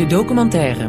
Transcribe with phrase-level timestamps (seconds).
[0.00, 0.84] De documentaire.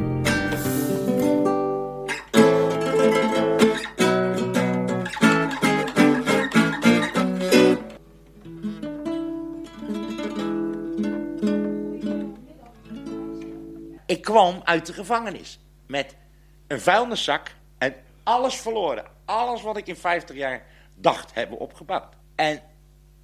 [14.06, 16.16] Ik kwam uit de gevangenis met
[16.68, 19.06] een vuilniszak en alles verloren.
[19.26, 20.66] Alles wat ik in 50 jaar
[20.96, 22.16] dacht hebben opgebouwd.
[22.36, 22.62] En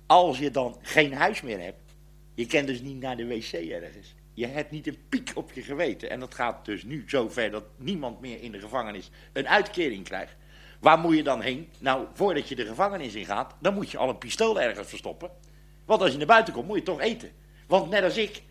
[0.07, 1.95] als je dan geen huis meer hebt,
[2.33, 4.15] je kent dus niet naar de wc ergens.
[4.37, 6.09] Je hebt niet een piek op je geweten.
[6.09, 10.35] En dat gaat dus nu zover dat niemand meer in de gevangenis een uitkering krijgt.
[10.79, 11.69] Waar moet je dan heen?
[11.79, 15.29] Nou, voordat je de gevangenis in gaat, dan moet je al een pistool ergens verstoppen.
[15.85, 17.31] Want als je naar buiten komt, moet je toch eten.
[17.67, 18.41] Want net als ik,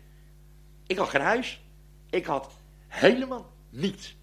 [0.87, 1.61] ik had geen huis.
[2.09, 2.51] Ik had
[2.87, 4.15] helemaal niets.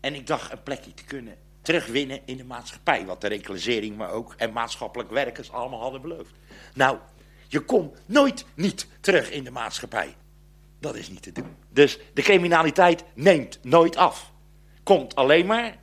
[0.00, 3.06] En ik dacht een plekje te kunnen terugwinnen in de maatschappij.
[3.06, 6.34] Wat de reclassering, maar ook en maatschappelijk werkers allemaal hadden beloofd.
[6.74, 6.98] Nou,
[7.48, 10.14] je komt nooit niet terug in de maatschappij.
[10.86, 11.56] Dat is niet te doen.
[11.70, 14.32] Dus de criminaliteit neemt nooit af.
[14.82, 15.76] Komt alleen maar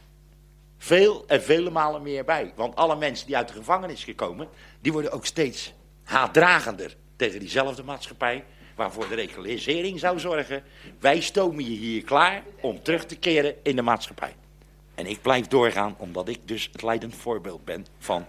[0.78, 2.54] veel en vele malen meer bij.
[2.56, 4.48] Want alle mensen die uit de gevangenis gekomen,
[4.82, 8.44] die worden ook steeds haatdragender tegen diezelfde maatschappij
[8.76, 10.64] waarvoor de regularisering zou zorgen.
[11.00, 14.36] Wij stomen je hier klaar om terug te keren in de maatschappij.
[14.96, 18.26] En ik blijf doorgaan omdat ik dus het leidend voorbeeld ben van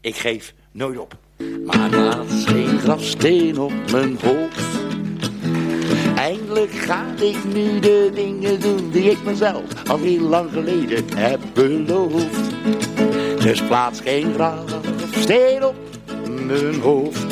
[0.00, 1.16] ik geef nooit op.
[1.64, 4.77] Maar laat geen grafsteen op mijn hoofd.
[6.28, 11.40] Eindelijk ga ik nu de dingen doen die ik mezelf al heel lang geleden heb
[11.54, 12.36] beloofd.
[13.42, 15.74] Dus plaats geen grafsteen op
[16.46, 17.26] mijn hoofd.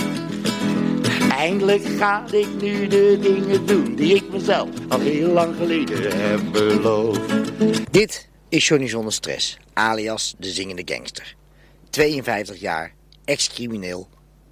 [1.30, 6.40] Eindelijk ga ik nu de dingen doen die ik mezelf al heel lang geleden heb
[6.52, 7.20] beloofd.
[7.92, 11.34] Dit is Johnny Zonder Stress, alias de zingende gangster.
[11.90, 12.92] 52 jaar,
[13.24, 14.08] ex-crimineel,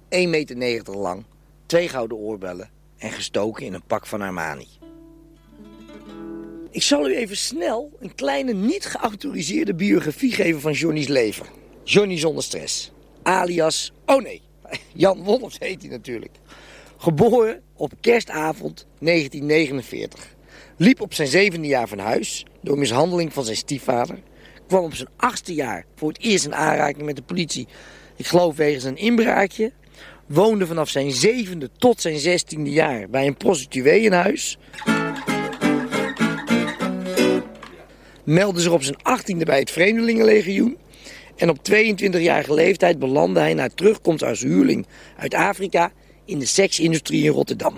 [0.09, 1.25] 1,90 meter lang,
[1.65, 2.73] twee gouden oorbellen
[3.05, 4.67] en gestoken in een pak van Armani.
[6.71, 11.45] Ik zal u even snel een kleine niet geautoriseerde biografie geven van Johnny's leven.
[11.83, 12.91] Johnny Zonder Stress,
[13.23, 13.93] alias...
[14.05, 14.41] Oh nee,
[14.93, 16.31] Jan Wolfs heet hij natuurlijk.
[16.97, 20.35] Geboren op kerstavond 1949.
[20.77, 24.19] Liep op zijn zevende jaar van huis door mishandeling van zijn stiefvader.
[24.67, 27.67] Kwam op zijn achtste jaar voor het eerst in aanraking met de politie.
[28.15, 29.71] Ik geloof wegens een inbraakje.
[30.25, 34.57] Woonde vanaf zijn zevende tot zijn zestiende jaar bij een prostituee in huis.
[38.23, 40.77] Meldde zich op zijn achttiende bij het Vreemdelingenlegioen.
[41.35, 44.87] En op 22-jarige leeftijd belandde hij na terugkomst als huurling
[45.17, 45.91] uit Afrika
[46.25, 47.77] in de seksindustrie in Rotterdam.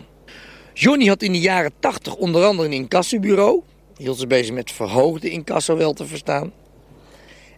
[0.74, 3.62] Johnny had in de jaren 80 onder andere een incassobureau.
[3.98, 6.54] Hield zich bezig met verhoogde incasso wel te verstaan.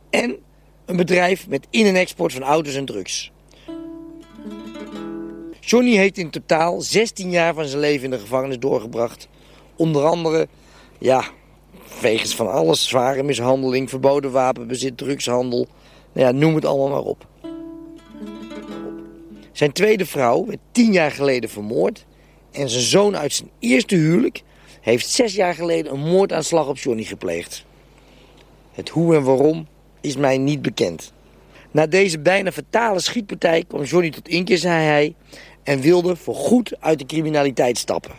[0.10, 0.38] En
[0.86, 3.32] een bedrijf met in- en export van auto's en drugs.
[5.70, 9.28] Johnny heeft in totaal 16 jaar van zijn leven in de gevangenis doorgebracht.
[9.76, 10.48] Onder andere,
[11.00, 11.24] ja,
[12.02, 12.88] wegens van alles.
[12.88, 15.68] Zware mishandeling, verboden wapenbezit, drugshandel.
[16.14, 17.28] Nou ja, noem het allemaal maar op.
[19.52, 22.06] Zijn tweede vrouw werd tien jaar geleden vermoord.
[22.52, 24.42] En zijn zoon uit zijn eerste huwelijk
[24.82, 27.66] heeft zes jaar geleden een moordaanslag op Johnny gepleegd.
[28.72, 29.68] Het hoe en waarom
[30.02, 31.14] is mij niet bekend.
[31.72, 35.16] Na deze bijna fatale schietpartij kwam Johnny tot inkeer, zei hij,
[35.70, 38.12] en wilde voorgoed uit de criminaliteit stappen.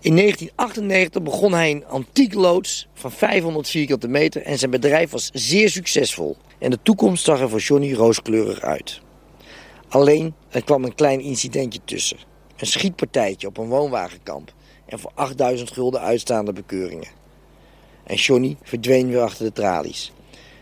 [0.00, 5.30] In 1998 begon hij een antiek loods van 500 vierkante meter en zijn bedrijf was
[5.32, 6.36] zeer succesvol.
[6.58, 9.00] En de toekomst zag er voor Johnny rooskleurig uit.
[9.88, 12.18] Alleen, er kwam een klein incidentje tussen.
[12.56, 14.52] Een schietpartijtje op een woonwagenkamp
[14.86, 17.08] en voor 8000 gulden uitstaande bekeuringen.
[18.04, 20.12] En Johnny verdween weer achter de tralies.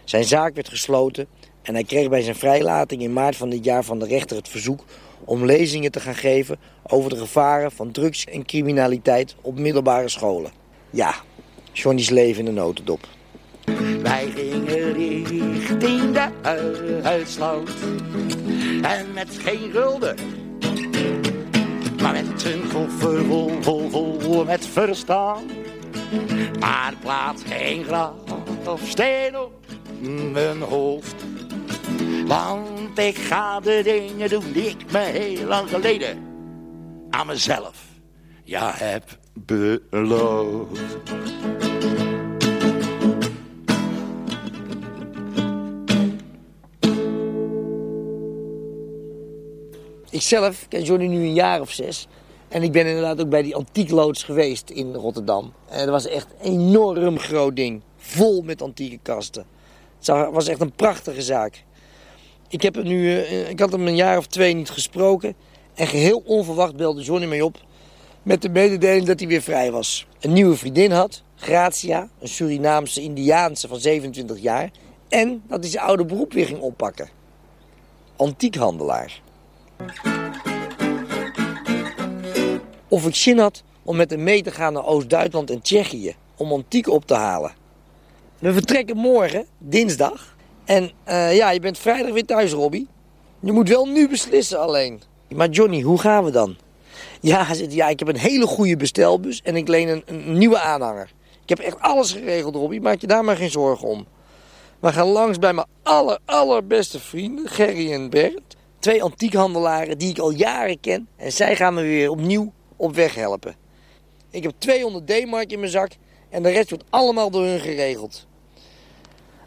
[0.04, 1.26] Zijn zaak werd gesloten
[1.62, 4.48] en hij kreeg bij zijn vrijlating in maart van dit jaar van de rechter het
[4.48, 4.84] verzoek
[5.24, 10.50] om lezingen te gaan geven over de gevaren van drugs en criminaliteit op middelbare scholen.
[10.90, 11.14] Ja,
[11.72, 13.08] Johnny's leven in de notendop.
[14.02, 16.28] Wij gingen richting de
[17.02, 17.70] uitsloot.
[18.82, 20.16] En met geen gulden.
[22.02, 25.42] Maar met een koffer vol, vol, vol met verstaan.
[26.60, 28.12] Maar plaats geen graf
[28.66, 29.52] of steen op
[30.32, 31.14] mijn hoofd.
[32.26, 36.18] Want ik ga de dingen doen die ik me heel lang geleden
[37.10, 37.90] aan mezelf
[38.44, 40.80] ja heb beloofd.
[50.10, 52.08] Ikzelf ken Johnny nu een jaar of zes.
[52.48, 55.52] En ik ben inderdaad ook bij die antiekloods geweest in Rotterdam.
[55.68, 57.82] En dat was echt een enorm groot ding.
[57.96, 59.46] Vol met antieke kasten.
[59.98, 61.64] Het was echt een prachtige zaak.
[62.52, 65.34] Ik, heb nu, eh, ik had hem een jaar of twee niet gesproken.
[65.74, 67.60] En geheel onverwacht belde Johnny mij op.
[68.22, 70.06] met de mededeling dat hij weer vrij was.
[70.20, 74.70] Een nieuwe vriendin had, Gratia, een Surinaamse Indiaanse van 27 jaar.
[75.08, 77.08] En dat hij zijn oude beroep weer ging oppakken.
[78.16, 79.20] Antiekhandelaar.
[82.88, 86.52] Of ik zin had om met hem mee te gaan naar Oost-Duitsland en Tsjechië om
[86.52, 87.52] antiek op te halen.
[88.38, 90.31] We vertrekken morgen, dinsdag.
[90.64, 92.88] En eh, ja, je bent vrijdag weer thuis, Robbie.
[93.40, 95.02] Je moet wel nu beslissen alleen.
[95.28, 96.56] Maar Johnny, hoe gaan we dan?
[97.20, 101.12] Ja, zegt, ja, ik heb een hele goede bestelbus en ik leen een, nieuwe aanhanger.
[101.42, 102.80] Ik heb echt alles geregeld, Robbie.
[102.80, 104.06] Maak je daar maar geen zorgen om.
[104.80, 108.56] We gaan langs bij mijn aller, allerbeste vrienden, Gerry en Bert.
[108.78, 111.08] Twee antiekhandelaren die ik al jaren ken.
[111.16, 113.54] En zij gaan me weer opnieuw op weg helpen.
[114.30, 115.90] Ik heb 200 D-mark in mijn zak
[116.30, 118.26] en de rest wordt allemaal door hun geregeld.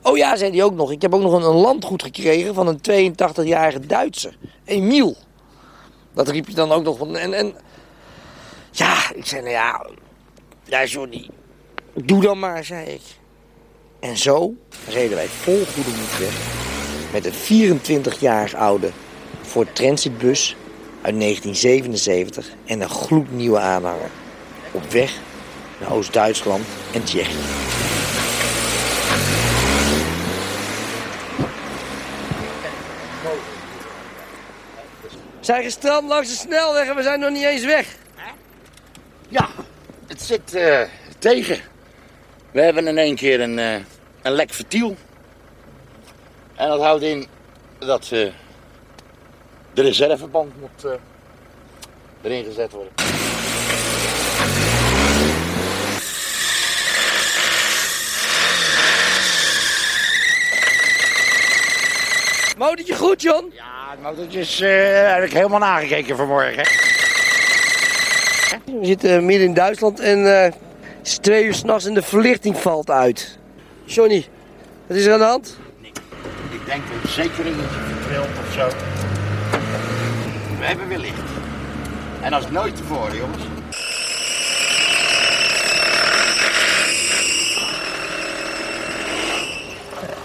[0.08, 0.92] Oh ja, zei hij ook nog.
[0.92, 4.38] Ik heb ook nog een, landgoed gekregen van een 82-jarige Duitser.
[4.66, 5.16] Emiel.
[6.14, 7.16] Dat riep je dan ook nog van.
[7.16, 7.56] En, en
[8.72, 9.88] ja, ik zei, nou ja,
[10.64, 11.30] ja, Johnny,
[11.94, 13.02] doe dan maar, zei ik.
[14.00, 14.54] En zo
[14.88, 16.38] reden wij vol goede moed weg
[17.12, 18.92] met een 24 jaar oude
[19.42, 20.56] Ford Transitbus
[21.02, 24.10] uit 1977 en een gloednieuwe aanhanger.
[24.72, 25.20] Op weg
[25.80, 28.05] naar Oost-Duitsland en Tsjechië.
[35.46, 37.96] Zijn gestrand langs de snelweg en we zijn nog niet eens weg.
[39.30, 39.50] Ja,
[40.08, 40.82] het zit eh,
[41.20, 41.60] tegen.
[42.52, 43.76] We hebben in één keer een, eh,
[44.22, 44.96] een lek vertiel.
[46.56, 47.28] En dat houdt in
[47.80, 48.32] dat eh,
[49.74, 50.98] de reserveband moet
[52.22, 53.05] erin gezet worden.
[62.58, 63.52] Motortje goed, John?
[63.54, 66.64] Ja, het motortje is, eh, heb ik helemaal nagekeken vanmorgen.
[68.66, 70.56] We zitten midden in Duitsland en eh, het
[71.04, 73.38] is twee uur s'nachts en de verlichting valt uit.
[73.86, 74.26] Johnny,
[74.88, 75.58] wat is er aan de hand?
[76.50, 78.68] Ik denk een zekeringetje vertrild of zo.
[80.60, 81.22] We hebben weer licht.
[82.22, 83.44] En als nooit tevoren, jongens.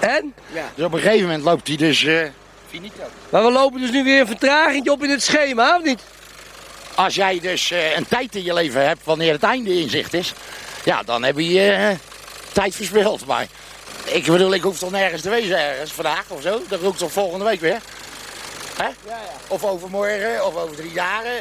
[0.00, 0.34] En?
[0.74, 2.22] Dus op een gegeven moment loopt hij dus eh
[2.70, 3.02] finito.
[3.30, 6.00] Maar we lopen dus nu weer een vertraging op in het schema, of niet?
[6.94, 10.14] Als jij dus eh, een tijd in je leven hebt wanneer het einde in zicht
[10.14, 10.32] is,
[10.84, 11.96] ja, dan heb je eh,
[12.52, 13.26] tijd verspild.
[13.26, 13.46] Maar
[14.04, 16.62] ik bedoel, ik hoef toch nergens te wezen ergens vandaag of zo.
[16.68, 17.80] Dan roep ik toch volgende week weer.
[18.76, 18.84] Hè?
[18.84, 19.18] Ja, ja.
[19.48, 21.32] Of overmorgen, of over drie dagen.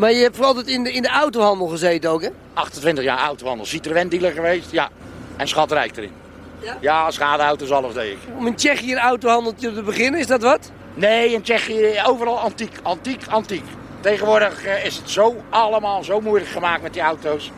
[0.00, 2.28] Maar je hebt vooral altijd in de, in de autohandel gezeten ook, hè?
[2.54, 4.88] 28 jaar autohandel, Citroën dealer geweest, ja.
[5.36, 6.12] En schatrijk erin.
[6.58, 6.76] Ja?
[6.80, 8.18] Ja, schadeauto's, alles deed ik.
[8.36, 10.70] Om in Tsjechië een autohandeltje te beginnen, is dat wat?
[10.94, 13.64] Nee, in Tsjechië overal antiek, antiek, antiek.
[14.00, 17.50] Tegenwoordig eh, is het zo allemaal zo moeilijk gemaakt met die auto's.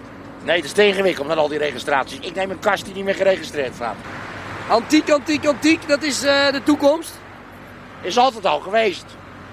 [0.45, 2.19] Nee, het is te ingewikkeld met al die registraties.
[2.21, 3.97] Ik neem een kast die niet meer geregistreerd staat.
[4.69, 7.19] Antiek, antiek, antiek, dat is eh, de toekomst.
[8.01, 9.05] Is altijd al geweest.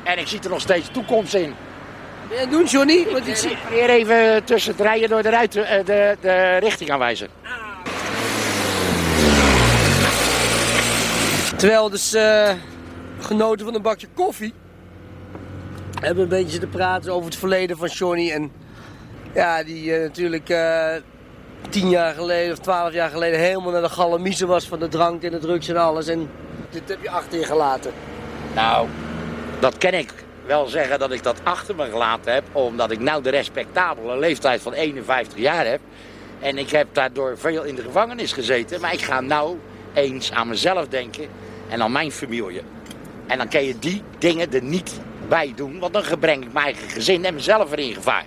[0.03, 1.55] En ik zie er nog steeds toekomst in.
[2.49, 3.05] Doen, Johnny?
[3.11, 3.57] Want ik zie...
[3.69, 7.27] Weer even tussen het rijden door de, ruiten, eh, de, de richting aanwijzen.
[11.59, 12.51] Terwijl dus eh,
[13.19, 14.53] genoten van een bakje koffie.
[15.99, 18.31] Hebben we een beetje zitten praten over het verleden van Johnny.
[18.31, 18.51] En
[19.33, 20.93] ja, die eh, natuurlijk eh,
[21.69, 25.23] tien jaar geleden of twaalf jaar geleden helemaal naar de galamiezen was van de drank
[25.23, 26.07] en de drugs en alles.
[26.07, 26.29] En
[26.69, 27.91] dit heb je achter je gelaten.
[28.55, 28.87] Nou,
[29.59, 30.13] dat kan ik
[30.49, 32.43] wel zeggen dat ik dat achter me gelaten heb.
[32.51, 35.79] Omdat ik nou de respectabele leeftijd van 51 jaar heb.
[36.39, 38.81] En ik heb daardoor veel in de gevangenis gezeten.
[38.81, 39.57] Maar ik ga nou
[39.93, 41.27] eens aan mezelf denken
[41.69, 42.61] en aan mijn familie.
[43.27, 45.79] En dan kan je die dingen er niet bij doen.
[45.79, 48.25] Want dan breng ik mijn eigen gezin en mezelf weer in gevaar.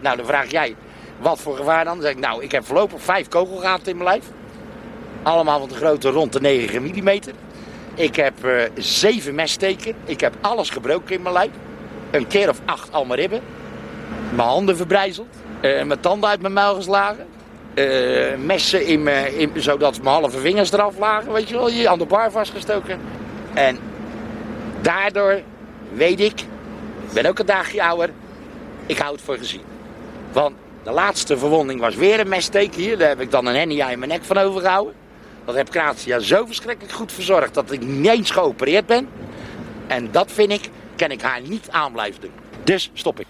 [0.00, 0.76] Nou, dan vraag jij,
[1.18, 1.94] wat voor gevaar dan?
[1.94, 4.24] Dan zeg ik, nou, ik heb voorlopig vijf kogelgaten in mijn lijf.
[5.22, 7.20] Allemaal van de grootte rond de 9 mm.
[7.94, 9.94] Ik heb eh, zeven messteken.
[10.04, 11.50] Ik heb alles gebroken in mijn lijf.
[12.10, 13.40] Een keer of acht allemaal ribben.
[14.34, 15.28] Mijn handen verbrijzeld.
[15.60, 17.26] eh, mijn tanden uit mijn muil geslagen.
[17.74, 21.32] eh, messen in mijn, in, zodat mijn halve vingers eraf lagen.
[21.32, 23.00] Weet je wel, hier aan de bar vastgestoken.
[23.54, 23.78] En
[24.80, 25.40] daardoor
[25.92, 26.40] weet ik,
[27.06, 28.10] ik ben ook een dagje ouder,
[28.86, 29.62] ik hou het voor gezien.
[30.32, 32.98] Want de laatste verwonding was weer een messteek hier.
[32.98, 34.94] Daar heb ik dan een hernia in mijn nek van overgehouden.
[35.44, 39.08] Dat heb Kratia zo verschrikkelijk goed verzorgd dat ik niet eens geopereerd ben.
[39.86, 42.32] En dat vind ik, kan ik haar niet aan blijven doen.
[42.64, 43.26] Dus stop ik.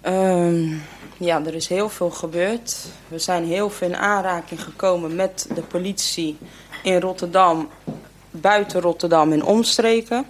[0.00, 0.74] Ehm,
[1.16, 2.76] ja, er is heel veel gebeurd.
[3.08, 6.38] We zijn heel veel in aanraking gekomen met de politie
[6.82, 7.68] in Rotterdam,
[8.30, 10.26] buiten Rotterdam en omstreken.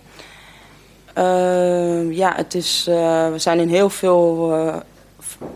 [1.19, 4.77] Uh, ja, het is, uh, we zijn in heel veel uh,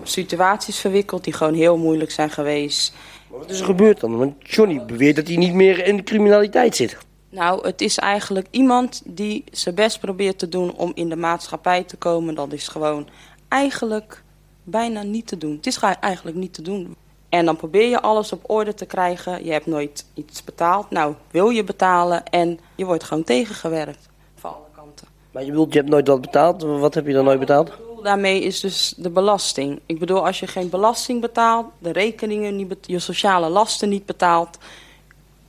[0.03, 2.95] situaties verwikkeld die gewoon heel moeilijk zijn geweest.
[3.35, 4.17] Maar wat is er gebeurd dan?
[4.17, 6.99] Want Johnny beweert dat hij niet meer in de criminaliteit zit.
[7.29, 11.85] Nou, het is eigenlijk iemand die zijn best probeert te doen om in de maatschappij
[11.85, 12.35] te komen.
[12.35, 13.09] Dat is gewoon
[13.49, 14.23] eigenlijk
[14.63, 15.57] bijna niet te doen.
[15.57, 16.97] Het is eigenlijk niet te doen.
[17.29, 19.45] En dan probeer je alles op orde te krijgen.
[19.45, 20.91] Je hebt nooit iets betaald.
[20.91, 24.09] Nou, wil je betalen en je wordt gewoon tegengewerkt.
[24.35, 25.07] Van alle kanten.
[25.31, 26.63] Maar je bedoelt, je hebt nooit wat betaald?
[26.63, 27.73] Wat heb je dan nooit betaald?
[28.05, 29.81] Daarmee is dus de belasting.
[29.87, 34.07] Ik bedoel, als je geen belasting betaalt, de rekeningen niet betaalt, je sociale lasten niet
[34.07, 34.59] betaalt,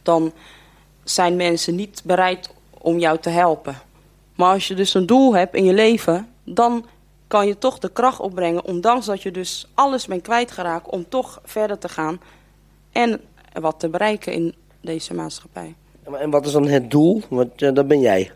[0.03, 0.31] dan
[1.03, 3.81] zijn mensen niet bereid om jou te helpen.
[4.35, 6.85] Maar als je dus een doel hebt in je leven, dan
[7.27, 11.39] kan je toch de kracht opbrengen, ondanks dat je dus alles bent kwijtgeraakt, om toch
[11.43, 12.21] verder te gaan
[12.91, 13.21] en
[13.53, 15.75] wat te bereiken in deze maatschappij.
[16.03, 17.21] En wat is dan het doel?
[17.29, 18.31] Want uh, dat ben jij.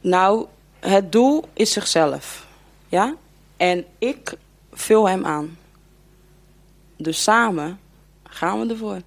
[0.00, 0.46] Nou,
[0.80, 2.46] het doel is zichzelf.
[2.88, 3.14] Ja?
[3.60, 4.32] En ik
[4.72, 5.58] vul hem aan.
[6.96, 7.78] Dus samen
[8.22, 9.00] gaan we ervoor.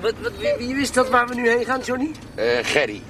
[0.00, 2.10] Wat, wat, wie, wie wist dat waar we nu heen gaan, Johnny?
[2.36, 3.02] Uh, Gerry.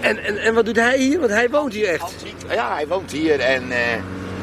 [0.00, 1.18] En, en, en wat doet hij hier?
[1.18, 2.14] Want hij woont hier echt.
[2.48, 4.02] Ja, hij woont hier en uh, hij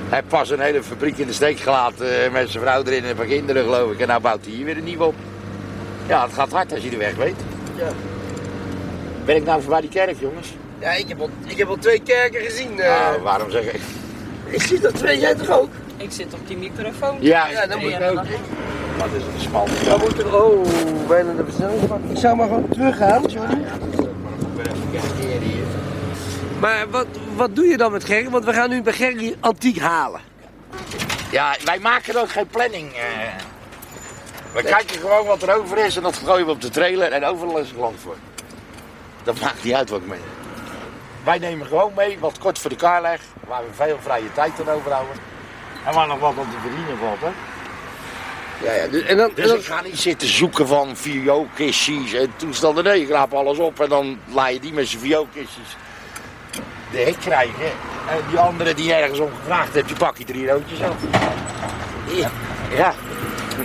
[0.09, 3.09] heeft pas een hele fabriek in de steek gelaten uh, met zijn vrouw erin en
[3.09, 3.99] een paar kinderen geloof ik.
[3.99, 5.15] En nou bouwt hij hier weer een nieuwe op.
[6.07, 7.39] Ja, het gaat hard als je de weg weet.
[7.75, 7.91] Ja.
[9.25, 10.53] Ben ik nou voorbij die kerk, jongens?
[10.81, 12.71] Ja, ik heb al, ik heb al twee kerken gezien.
[12.71, 12.77] Uh...
[12.77, 13.81] Nou, waarom zeg ik?
[14.45, 15.69] Ik zie dat twee, jij toch ook?
[15.97, 17.17] Ik zit op die microfoon.
[17.19, 18.15] Ja, ja dat moet ik ook.
[18.97, 19.67] Wat is het smal?
[19.85, 20.67] Dan moet er, oh,
[21.07, 23.65] bijna de versnelling Ik zou maar gewoon teruggaan, Johnny.
[26.59, 28.29] Maar wat, wat doe je dan met Gerry?
[28.29, 30.21] Want we gaan nu bij Gerry antiek halen.
[31.31, 32.91] Ja, wij maken ook geen planning.
[32.91, 32.99] Uh.
[34.53, 34.71] We nee.
[34.71, 37.57] kijken gewoon wat er over is en dat gooien we op de trailer en overal
[37.57, 38.15] is land voor.
[39.23, 40.19] Dat maakt niet uit wat ik mee.
[41.23, 44.51] Wij nemen gewoon mee wat kort voor de kar leg, waar we veel vrije tijd
[44.59, 45.15] aan overhouden.
[45.85, 47.31] En waar nog wat op te verdienen valt, hè?
[48.65, 52.83] Ja, ja, dus, en dan, dus ik ga niet zitten zoeken van VO-kistjes en toestanden.
[52.83, 55.75] Nee, ik raap alles op en dan laat je die met zijn VO-kistjes
[56.91, 57.71] de hek krijgen.
[58.09, 60.95] En die andere die ergens om gevraagd hebt, die pak je drie roodjes af.
[62.05, 62.31] Ja,
[62.75, 62.93] ja.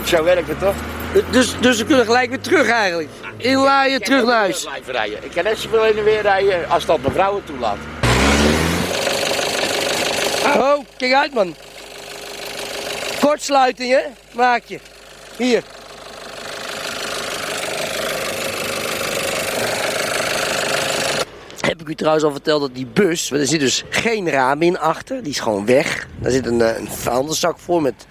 [0.05, 0.75] zo werkt het toch?
[1.31, 3.09] Dus, dus we kunnen gelijk weer terug eigenlijk.
[3.37, 4.67] Inlaaien, terug naar huis.
[4.87, 5.25] Rijden.
[5.25, 7.77] Ik kan net zoveel heen en weer rijden als dat mijn vrouw het toelaat.
[10.57, 11.55] Oh, kijk uit man.
[13.21, 14.79] Kortsluiting hè, maak je.
[15.37, 15.63] Hier.
[21.61, 24.79] Heb ik u trouwens al verteld dat die bus, er zit dus geen raam in
[24.79, 26.07] achter, die is gewoon weg.
[26.19, 28.07] Daar zit een, een vuilniszak voor met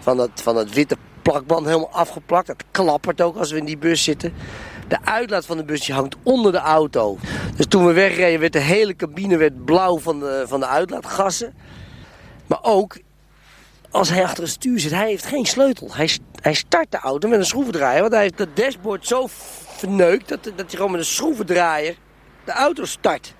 [0.00, 0.96] van dat, van dat witte
[1.30, 2.46] plakband helemaal afgeplakt.
[2.46, 4.32] Dat klappert ook als we in die bus zitten.
[4.88, 7.18] De uitlaat van de bus hangt onder de auto.
[7.56, 11.54] Dus toen we wegreden werd de hele cabine werd blauw van de, van de uitlaatgassen.
[12.46, 12.98] Maar ook
[13.90, 15.88] als hij achter het stuur zit, hij heeft geen sleutel.
[15.94, 18.00] Hij, hij start de auto met een schroevendraaier.
[18.00, 19.26] Want hij heeft het dashboard zo
[19.76, 21.96] verneukt dat, dat hij gewoon met een schroevendraaier
[22.44, 23.34] de auto start.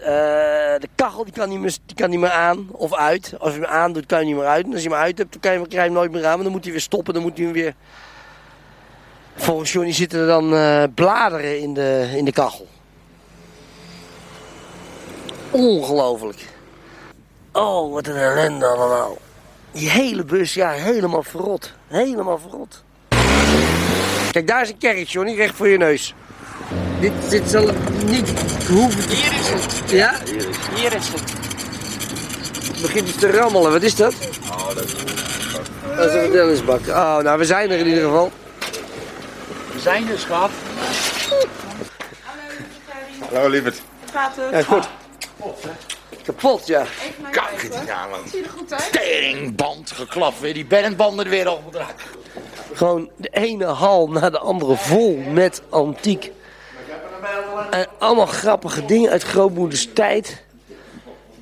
[0.00, 0.06] Uh,
[0.78, 3.34] de kachel die kan, niet meer, die kan niet meer aan of uit.
[3.38, 4.64] Als je hem aandoet, kan je niet meer uit.
[4.64, 6.34] En als je hem uit hebt, dan kan je, krijg je hem nooit meer aan.
[6.34, 7.74] Maar dan moet hij weer stoppen, dan moet hij weer...
[9.34, 12.66] Volgens Johnny zitten er dan uh, bladeren in de, in de kachel.
[15.50, 16.46] Ongelooflijk.
[17.52, 19.18] Oh, wat een ellende allemaal.
[19.72, 21.72] Die hele bus, ja, helemaal verrot.
[21.86, 22.84] Helemaal verrot.
[24.30, 26.14] Kijk, daar is een kerk, Johnny, recht voor je neus.
[27.00, 27.70] Dit, dit zal
[28.04, 28.30] niet
[28.68, 29.08] hoeven...
[29.08, 29.90] Hier is het.
[29.90, 30.20] Ja?
[30.24, 30.56] Hier is het.
[30.74, 31.20] Hier is het.
[32.66, 33.72] Het begint iets te rammelen.
[33.72, 34.14] Wat is dat?
[34.50, 34.94] Oh, dat is...
[35.96, 36.86] Dat is een vertellingsbak.
[36.88, 38.30] Oh, nou, we zijn er in ieder geval.
[39.72, 40.50] We zijn er, schat.
[43.32, 43.82] Hallo, lieverd.
[44.12, 44.50] Gaat het?
[44.50, 44.88] Ja, goed.
[46.22, 46.84] Kapot, ja.
[47.30, 48.20] Kijk het ja, man.
[48.28, 48.92] Zie je er goed uit?
[48.92, 50.54] Teringband geklapt weer.
[50.54, 51.94] Die bandbanden er weer opgedraaid.
[52.74, 56.32] Gewoon de ene hal na de andere vol met antiek.
[57.70, 60.44] En allemaal grappige dingen uit grootmoeders tijd.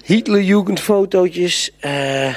[0.05, 1.71] Hitlerjugendfotootjes.
[1.81, 2.35] Uh,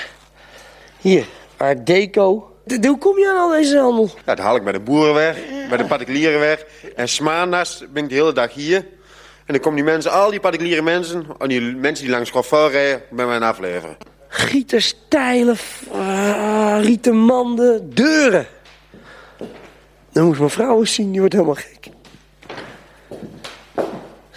[0.99, 1.25] hier,
[1.57, 2.55] Art Deco.
[2.63, 4.09] De, hoe kom je aan al deze handel?
[4.15, 5.37] Ja, dat haal ik bij de boerenweg,
[5.69, 6.65] bij de particulierenweg.
[6.95, 8.75] En smaandags ben ik de hele dag hier.
[9.45, 11.25] En dan komen die mensen, al die particuliere mensen...
[11.37, 13.97] al die mensen die langs Schoffer rijden, bij mij afleveren.
[14.27, 15.57] Gieterstijlen,
[15.95, 18.47] uh, rieten manden, deuren.
[20.11, 21.87] Dan moet mijn vrouw eens zien, die wordt helemaal gek.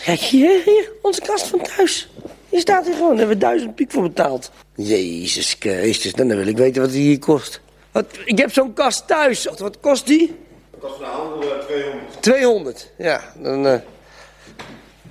[0.04, 2.08] Kijk, hier, hier, onze kast van thuis.
[2.48, 4.50] Die staat hier gewoon, daar hebben we duizend piek voor betaald.
[4.74, 7.60] Jezus Christus, dan wil ik weten wat die hier kost.
[7.92, 9.44] Wat, ik heb zo'n kast thuis.
[9.44, 10.36] Wat kost die?
[10.78, 12.22] kost de handel 200.
[12.22, 13.20] 200, ja.
[13.42, 13.78] Dan, eh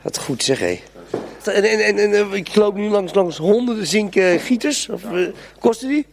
[0.02, 0.82] dat goed zeg, hé.
[1.44, 4.90] En, en, en, en, eh, ik loop nu langs, langs honderden zinken gieters.
[4.90, 5.28] Of, eh,
[5.60, 6.06] kosten die?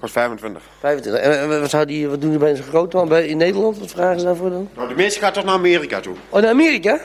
[0.00, 0.62] Kost 25.
[0.80, 1.22] 25.
[1.22, 3.78] En en wat, zou die, wat doen die bij zo'n grote man bij, in Nederland?
[3.78, 4.68] Wat vragen ze daarvoor dan?
[4.76, 6.14] Nou, de meeste gaat toch naar Amerika toe.
[6.28, 7.00] Oh, naar Amerika?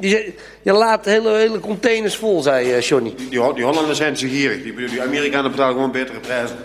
[0.00, 3.14] Die, ze- je laat hele, hele containers vol, zei eh, Johnny.
[3.16, 4.62] Die, die, die Hollanders zijn zo gierig.
[4.62, 6.56] Die, die Amerikanen betalen gewoon betere prijzen.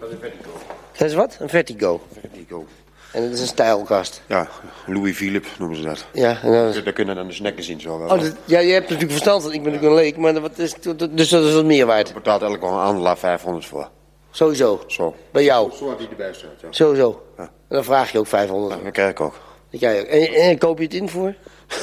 [0.00, 0.50] Dat is een vertigo.
[0.96, 1.36] Dat is wat?
[1.40, 2.00] Een Vertigo.
[2.20, 2.66] Vertigo.
[3.12, 4.22] En dat is een stijlkast.
[4.26, 4.48] Ja,
[4.86, 6.04] Louis Philippe noemen ze dat.
[6.12, 8.08] Ja, en dan- Daar kunnen dan de snacken zien zo wel.
[8.08, 9.52] Oh, dat, ja, je hebt natuurlijk verstand van.
[9.52, 10.74] Ik ben natuurlijk een leek, maar wat is,
[11.10, 12.14] dus dat is wat meer waard.
[12.14, 13.88] betaalt elke handelaar 500 voor.
[14.30, 14.82] Sowieso.
[14.86, 15.14] Zo.
[15.30, 15.70] Bij jou.
[15.78, 16.66] Zo had hij erbij staat, ja.
[16.70, 17.22] Sowieso.
[17.36, 17.42] Ja.
[17.42, 18.82] En dan vraag je ook 500.
[18.84, 19.34] Dat krijg ik ook.
[19.70, 20.06] Dat jij ook.
[20.06, 21.34] En, en koop je het in voor?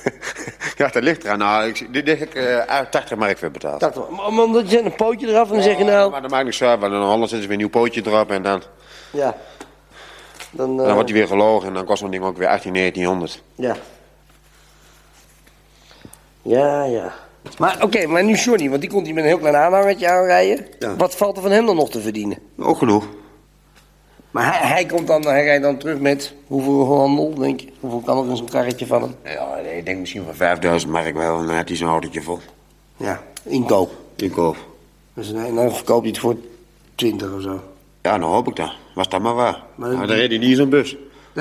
[0.76, 1.38] ja, dat ligt eraan.
[1.38, 3.80] Nou, ik, dit heb ik eh 80 mark voor betaald.
[3.80, 6.10] Dat dan zet een pootje eraf en dan zeg je nou...
[6.10, 8.30] Maar dat maakt niks uit, want in Holland zetten ze weer een nieuw pootje erop
[8.30, 8.62] en dan,
[9.10, 9.36] Ja.
[10.50, 12.72] Dan, eh, dan wordt hij weer gelogen en dan kost zo'n ding ook weer 18,
[12.72, 13.42] 1900.
[13.54, 13.76] Ja.
[16.42, 17.12] Ja, ja.
[17.58, 20.66] Maar oké, maar nu Johnny, want die komt hier met een heel klein aanhangertje aanrijden.
[20.78, 20.96] Ja.
[20.96, 22.38] Wat valt er van hem dan nog te verdienen?
[22.58, 23.06] Ook genoeg.
[24.30, 27.68] Maar hij, hij komt dan, hij rijdt dan terug met hoeveel handel, denk je?
[27.80, 29.14] Hoeveel kan er in zo'n karretje van hem?
[29.24, 29.41] Ja,
[29.72, 32.38] nee, ik denk misschien van 5000 mark wel, en dan heeft hij zo'n autootje vol.
[32.96, 33.92] Ja, inkoop.
[34.16, 34.56] Inkoop.
[35.14, 36.36] Dus nee, dan verkoop je het voor
[36.94, 37.60] 20 of zo.
[38.02, 38.72] Ja, dan hoop ik dat.
[38.94, 39.62] Was dat maar waar.
[39.74, 40.96] Maar- dan reed hij niet in zo'n bus.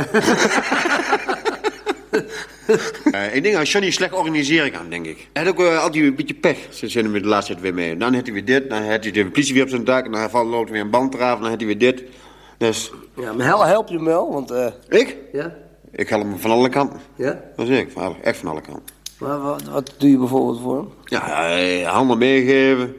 [3.12, 5.28] Eh, ik denk dat Johnny slecht organiseren kan, denk ik.
[5.34, 6.58] Hij had ook eh, altijd een beetje pech.
[6.70, 7.98] Ze zijn met de laatste tijd weer mee.
[7.98, 10.06] Dan heeft hij weer dit, dan heeft hij de politie weer op zijn dak...
[10.06, 12.04] en dan valt loopt weer een band eraf, dan heeft hij weer dit.
[12.58, 14.52] Dus, Ja, maar hel, help je hem wel, want...
[14.52, 15.18] eh ik?
[15.32, 15.54] ja?
[15.92, 17.00] Ik help hem van alle kanten.
[17.16, 17.42] Ja?
[17.56, 18.96] Dat is ik, van- echt van alle kanten.
[19.20, 20.90] Maar wat, wat doe je bijvoorbeeld voor hem?
[21.06, 22.96] Ja, eh, handel meegeven.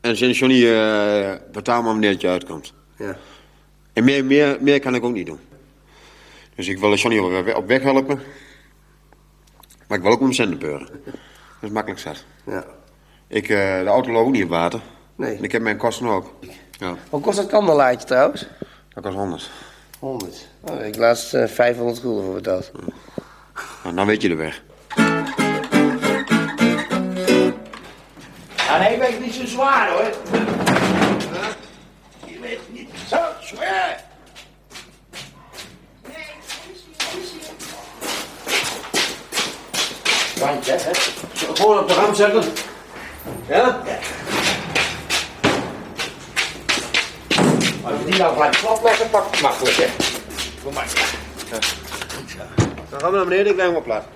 [0.00, 2.72] En sinds Johnny eh betaal maar wanneer het je uitkomt.
[2.96, 3.16] Ja.
[3.92, 5.38] En meer, meer, meer kan ik ook niet doen.
[6.54, 7.18] Dus ik wil Johnny
[7.54, 8.20] op, weg- helpen.
[9.88, 10.88] Maar ik wil ook om centen beuren.
[11.04, 11.14] Dat
[11.60, 12.24] is makkelijk zat.
[12.46, 12.64] Ja.
[13.26, 14.80] Ik, eh, de auto loopt ook niet op water.
[15.16, 15.36] Nee.
[15.36, 16.34] En ik heb mijn kosten ook.
[16.70, 18.46] Ja, Wat kost dat kandelaartje trouwens?
[18.94, 19.50] dat kost 100.
[19.98, 20.48] 100.
[20.60, 22.70] Oh, ik laatst eh 500 gulden voor betaald.
[23.82, 24.62] Nou, dan weet je de weg.
[28.56, 30.12] Ja, nee, weegt niet zo zwaar hoor.
[32.24, 34.06] Je weegt niet zo zwaar.
[40.40, 40.90] Bandje, hè?
[41.54, 42.42] Gewoon op de ram zetten.
[43.48, 43.82] Ja?
[47.88, 49.86] Als je die nou gelijk plat leggen, pak het makkelijk hè.
[50.64, 50.86] Kom maar.
[52.90, 54.06] Dan gaan we naar beneden, ik leg hem op plaats.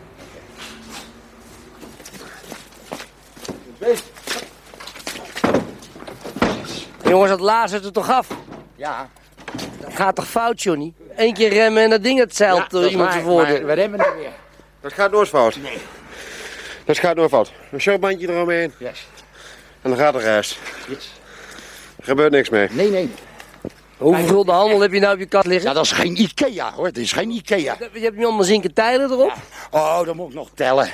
[7.05, 8.29] Jongens, dat lazert er toch af?
[8.77, 9.09] Ja,
[9.81, 10.93] Dat gaat toch fout, Johnny?
[11.17, 13.67] Eén keer remmen en dat ding het zeilt door iemand voordeur.
[13.67, 14.31] we remmen er weer.
[14.81, 15.57] Dat gaat nooit fout.
[15.57, 15.79] Nee.
[16.85, 17.53] Dat gaat nooit fout.
[17.73, 19.07] Een showbandje eromheen Yes.
[19.83, 20.59] en dan gaat de rest.
[20.89, 21.13] yes.
[21.97, 22.69] Er gebeurt niks mee.
[22.71, 23.15] Nee, nee.
[23.97, 25.69] Hoeveel de handel heb je nou op je kast liggen?
[25.69, 26.87] Ja, dat is geen Ikea hoor.
[26.87, 27.77] Het is geen Ikea.
[27.93, 29.33] Je hebt nu allemaal zinken tijlen erop?
[29.71, 30.91] Oh, dan moet ik nog tellen.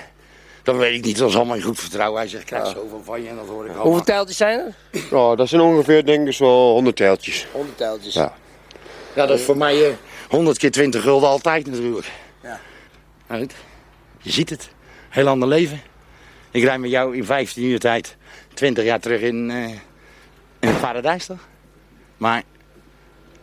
[0.62, 2.20] Dat weet ik niet, dat is allemaal in goed vertrouwen.
[2.20, 3.86] Hij zegt, krijg zoveel van je en dat hoor ik allemaal.
[3.86, 5.16] Hoeveel tijltjes zijn er?
[5.16, 7.46] Oh, dat zijn ongeveer, denk ik, zo 100 teeltjes.
[7.52, 8.14] 100 tijltjes.
[8.14, 8.32] Ja.
[9.14, 9.94] Ja, dat is voor mij eh
[10.28, 12.10] 100 keer 20 gulden altijd natuurlijk.
[12.42, 12.60] Ja.
[13.26, 13.54] Nou goed,
[14.20, 14.68] je ziet het.
[15.08, 15.80] Heel ander leven.
[16.50, 18.16] Ik rijd met jou in 15 uur tijd
[18.54, 19.68] 20 jaar terug in, eh,
[20.60, 21.48] in het paradijs toch?
[22.16, 22.42] Maar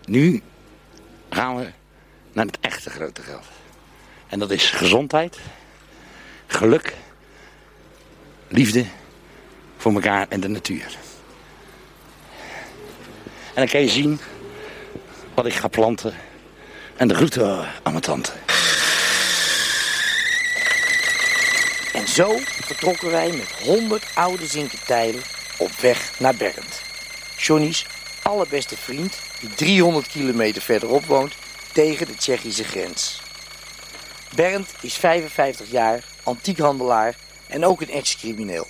[0.08, 0.42] nu
[1.30, 1.72] gaan we
[2.34, 3.46] naar het echte grote geld.
[4.28, 5.40] En dat is gezondheid,
[6.48, 6.96] geluk,
[8.48, 8.86] liefde
[9.78, 10.98] voor elkaar en de natuur.
[13.54, 14.20] En dan kan je zien
[15.34, 16.14] wat ik ga planten.
[16.96, 18.32] En de groeten aan mijn tante.
[21.94, 25.22] En zo vertrokken wij met 100 oude zinken tijlen
[25.58, 26.82] op weg naar Bernd.
[27.38, 27.86] Johnny's
[28.22, 31.34] allerbeste vriend, die 300 kilometer verderop woont,
[31.74, 33.22] tegen de Tsjechische grens.
[34.36, 37.16] Bernd is 55 jaar, antiekhandelaar
[37.48, 38.68] en ook een ex-crimineel.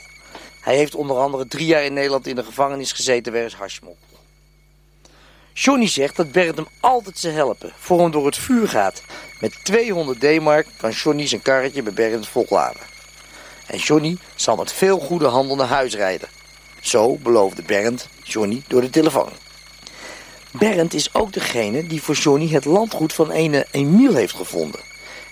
[0.59, 3.97] Hij heeft onder andere drie jaar in Nederland in de gevangenis gezeten wegens hashmok.
[5.53, 9.01] Johnny zegt dat Bernd hem altijd zal helpen, voor hem door het vuur gaat.
[9.39, 12.81] Met 200 D-mark kan Johnny zijn karretje bij Bernd volladen.
[13.65, 16.29] En Johnny zal met veel goede handel naar huis rijden.
[16.81, 19.44] Zo beloofde Bernd Johnny door de telefoon.
[20.59, 24.79] Bernd is ook degene die voor Johnny het landgoed van ene Emiel heeft gevonden.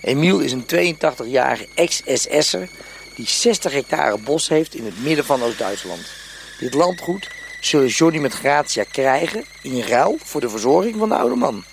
[0.00, 2.68] Emiel is een 82-jarige ex-SS'er
[3.14, 6.10] die 60 hectare bos heeft in het midden van Oost-Duitsland.
[6.58, 11.34] Dit landgoed zullen Johnny met gratia krijgen in ruil voor de verzorging van de oude
[11.34, 11.64] man.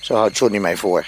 [0.00, 1.06] Zo houdt Johnny mij voor.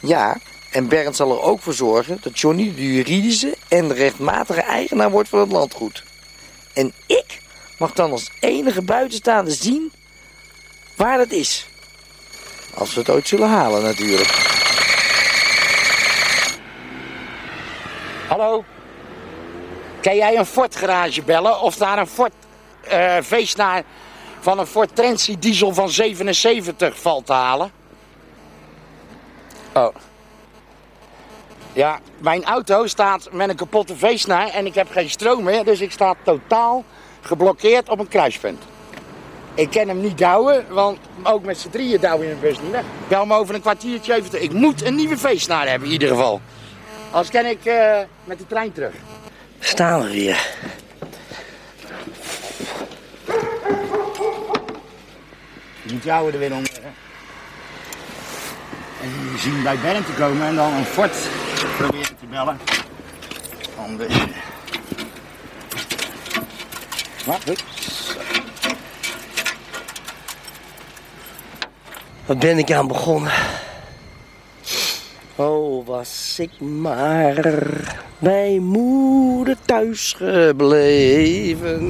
[0.00, 0.36] Ja,
[0.70, 5.28] en Bernd zal er ook voor zorgen dat Johnny de juridische en rechtmatige eigenaar wordt
[5.28, 6.04] van het landgoed.
[6.72, 7.40] En ik
[7.78, 9.92] mag dan als enige buitenstaande zien
[10.96, 11.66] waar dat is.
[12.74, 14.28] Als we het ooit zullen halen natuurlijk.
[18.28, 18.64] Hallo?
[20.00, 22.32] Kan jij een Ford garage bellen of daar een Ford
[22.80, 23.82] eh feestnaar
[24.40, 27.72] van een Ford Transit diesel van 77 valt te halen?
[29.72, 29.94] Oh.
[31.72, 35.80] Ja, mijn auto staat met een kapotte feestnaar en ik heb geen stroom meer, dus
[35.80, 36.84] ik sta totaal
[37.20, 38.62] geblokkeerd op een kruispunt.
[39.56, 42.70] Ik kan hem niet douwen, want ook met z'n drieën douwen in een bus niet
[42.70, 42.84] weg.
[43.08, 44.42] Bel me over een kwartiertje even.
[44.42, 46.40] Ik moet een nieuwe feestnaar hebben in ieder geval.
[47.10, 48.94] Anders kan ik eh, met de trein terug.
[49.58, 50.48] Staan we weer.
[55.82, 56.72] Je moet jou er weer onder.
[56.72, 56.88] hè.
[59.02, 61.16] En je zien bij Bernd te komen en dan een fort
[61.76, 62.58] proberen te bellen.
[63.76, 64.06] Om de...
[67.24, 67.42] Wat?
[67.46, 67.75] Goed.
[72.26, 73.32] Wat ben ik aan begonnen?
[75.36, 77.46] Oh, was ik maar
[78.18, 81.84] bij moeder thuis gebleven.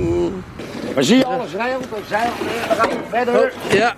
[0.94, 3.52] Maar zie je alles dat zeilt weer, dan gaan we verder.
[3.70, 3.94] Ja.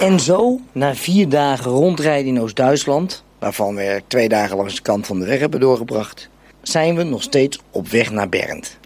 [0.00, 5.06] En zo, na vier dagen rondrijden in Oost-Duitsland, waarvan we twee dagen langs de kant
[5.06, 6.28] van de weg hebben doorgebracht,
[6.60, 8.78] zijn we nog steeds op weg naar Bernd.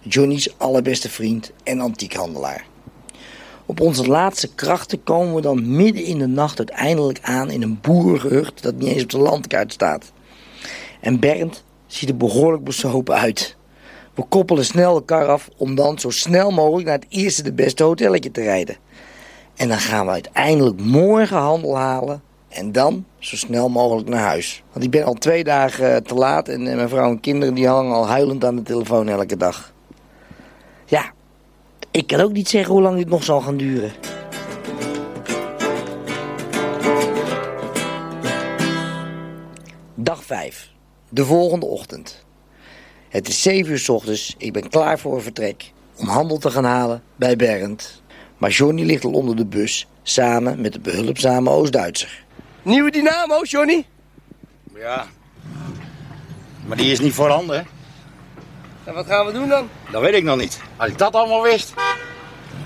[0.00, 2.66] Johnny's allerbeste vriend en antiekhandelaar.
[3.66, 7.78] Op onze laatste krachten komen we dan midden in de nacht uiteindelijk aan in een
[7.80, 10.12] boerengehucht dat niet eens op de landkaart staat.
[11.00, 13.56] En Bernd ziet er behoorlijk besopen uit.
[14.14, 17.52] We koppelen snel de kar af om dan zo snel mogelijk naar het eerste de
[17.52, 18.76] beste hotelletje te rijden.
[19.56, 22.22] En dan gaan we uiteindelijk morgen handel halen
[22.54, 24.62] en dan zo snel mogelijk naar huis.
[24.72, 27.54] Want ik ben al twee dagen eh, te laat en eh, mijn vrouw en kinderen
[27.54, 29.72] die hangen al huilend aan de telefoon elke dag.
[30.84, 31.12] Ja,
[31.90, 33.92] ik kan ook niet zeggen hoe lang dit nog zal gaan duren.
[39.94, 40.70] Dag 5.
[41.08, 42.24] De volgende ochtend.
[43.08, 44.34] Het is 7 uur 's ochtends.
[44.38, 48.02] Ik ben klaar voor vertrek om handel te gaan halen bij Bernd.
[48.38, 52.23] Maar Johnny ligt al onder de bus samen met de behulpzame Oost-Duitser.
[52.64, 53.84] Nieuwe dynamo, Johnny?
[54.74, 55.06] Ja.
[56.66, 57.62] Maar die is niet voorhanden, hè?
[58.84, 59.68] En wat gaan we doen dan?
[59.90, 60.60] Dat weet ik nog niet.
[60.76, 61.74] Als ik dat allemaal wist,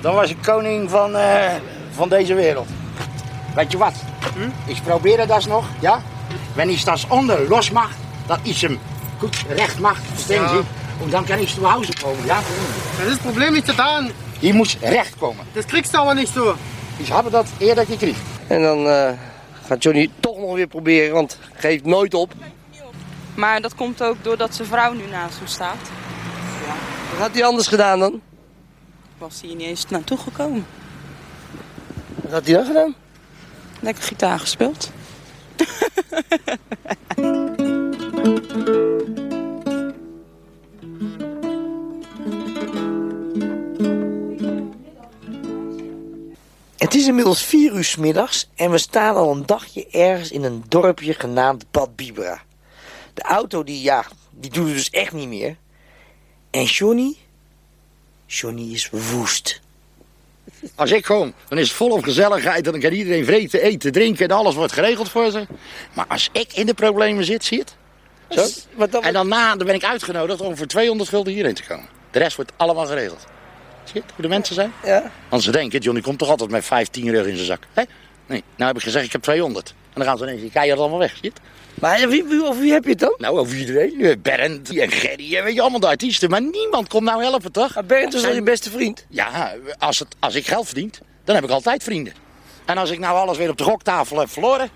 [0.01, 1.55] dan was ik koning van, eh,
[1.91, 2.69] van deze wereld.
[3.55, 3.95] Weet je wat?
[4.35, 4.71] Hm?
[4.71, 6.03] Ik probeer het alsnog, ja?
[6.55, 8.79] Wenn ich das onder los macht, dat ich hem
[9.19, 10.49] goed recht macht, verstehen.
[10.49, 10.65] Sie?
[11.03, 12.41] Und dann kann ich zu Hause kommen, ja?
[12.99, 14.11] Das ist das Problem nicht getan.
[14.41, 15.47] Hier moet recht komen.
[15.55, 16.55] Das kriegst du aber nicht so.
[16.99, 18.23] Ich habe dat eerder gekregen.
[18.49, 19.13] En dan eh,
[19.69, 22.33] gaat Johnny toch nog weer proberen, want geeft nooit op.
[23.35, 25.91] Maar dat komt ook doordat zijn vrouw nu naast hem staat.
[27.11, 28.21] Wat had hij anders gedaan dan?
[29.19, 30.67] Was hij niet eens naartoe gekomen.
[32.15, 32.95] Wat had hij dan gedaan?
[33.81, 34.91] Lekker gitaar gespeeld.
[46.79, 50.45] Het is inmiddels vier uur 's middags en we staan al een dagje ergens in
[50.45, 52.43] een dorpje genaamd Bad Bibra.
[53.15, 55.57] De auto die, ja, die doet het dus echt niet meer.
[56.51, 57.17] En Johnny?
[58.27, 59.61] Johnny is woest.
[60.75, 62.67] Als ik kom, dan is het volop gezelligheid.
[62.67, 65.47] En dan kan iedereen vreten, eten, drinken en alles wordt geregeld voor ze.
[65.95, 67.77] Maar als ik in de problemen zit, zie het?
[68.29, 68.47] Zo?
[69.01, 71.89] En daarna dan ben ik uitgenodigd om voor 200 gulden hierheen te komen.
[72.11, 73.27] De rest wordt allemaal geregeld.
[73.93, 74.73] Zie je het, hoe de mensen zijn?
[74.85, 75.11] Ja.
[75.29, 77.63] Want ze denken, Johnny komt toch altijd met 15 euro in zijn zak.
[77.73, 77.83] Hè?
[78.27, 79.69] Nee, nou heb ik gezegd, ik heb 200.
[79.69, 81.41] En dan gaan ze ineens die keihard allemaal weg, zie je het?
[81.75, 83.15] Maar wie, wie, over wie heb je het dan?
[83.19, 84.01] Nou, over iedereen.
[84.01, 86.31] Eh, Bernd en Gerry en weet je, allemaal de artiesten.
[86.31, 87.75] Maar niemand komt nou helpen, toch?
[87.75, 89.07] Maar Bernd is wel Zijn- je beste vriend.
[89.09, 90.93] Ja, als, het, als ik geld verdien,
[91.25, 92.13] dan heb ik altijd vrienden.
[92.65, 94.69] En als ik nou alles weer op de goktafel heb verloren,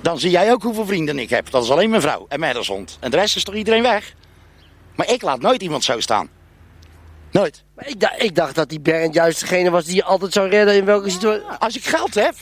[0.00, 1.50] dan zie jij ook hoeveel vrienden ik heb.
[1.50, 2.96] Dat is alleen mijn vrouw en mijn hond.
[3.00, 4.14] En de rest is toch iedereen weg?
[4.96, 6.28] Maar ik laat nooit iemand zo staan.
[7.32, 7.64] Nooit.
[7.74, 10.48] Maar ik, dacht, ik dacht dat die Bernd juist degene was die je altijd zou
[10.48, 11.42] redden in welke situatie.
[11.58, 12.34] Als ik geld heb.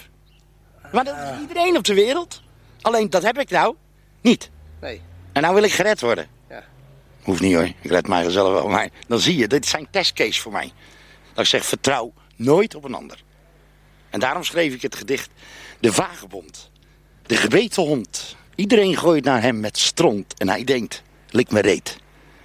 [0.92, 2.42] Maar dat is iedereen op de wereld.
[2.80, 3.74] Alleen dat heb ik nou
[4.20, 4.50] niet.
[4.80, 5.00] Nee.
[5.32, 6.28] En nou wil ik gered worden.
[6.48, 6.64] Ja.
[7.22, 8.68] Hoeft niet hoor, ik red mij zelf wel.
[8.68, 10.72] Maar dan zie je, dit zijn testcase voor mij.
[11.32, 13.22] Dat ik zeg, vertrouw nooit op een ander.
[14.10, 15.30] En daarom schreef ik het gedicht
[15.80, 16.70] De Vagebond.
[17.26, 18.36] De gebeten hond.
[18.54, 20.34] Iedereen gooit naar hem met stront.
[20.38, 21.96] En hij denkt, lik me reet.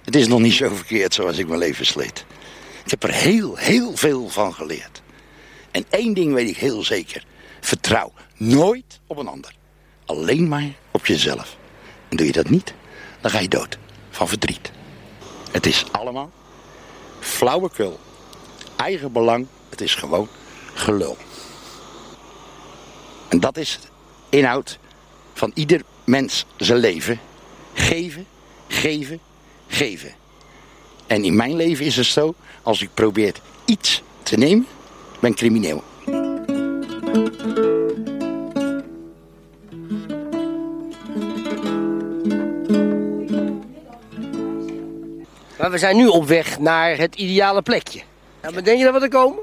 [0.04, 2.24] Het is nog niet zo verkeerd zoals ik mijn leven sleet.
[2.86, 5.02] Ik heb er heel, heel veel van geleerd.
[5.70, 7.24] En één ding weet ik heel zeker.
[7.60, 9.54] Vertrouw nooit op een ander.
[10.04, 11.56] Alleen maar op jezelf.
[12.08, 12.74] En doe je dat niet,
[13.20, 13.78] dan ga je dood.
[14.10, 14.70] Van verdriet.
[15.50, 16.30] Het is allemaal
[17.20, 18.00] flauwekul.
[18.76, 19.46] Eigen belang.
[19.68, 20.28] Het is gewoon
[20.74, 21.16] gelul.
[23.28, 23.78] En dat is
[24.28, 24.78] inhoud
[25.34, 27.20] van ieder mens zijn leven.
[27.74, 28.26] Geven,
[28.68, 29.20] geven,
[29.66, 30.14] geven.
[31.06, 34.66] En in mijn leven is het zo, als ik probeer iets te nemen,
[35.20, 35.82] ben ik crimineel.
[45.58, 48.02] Maar we zijn nu op weg naar het ideale plekje.
[48.40, 49.42] Denk je dat we er komen?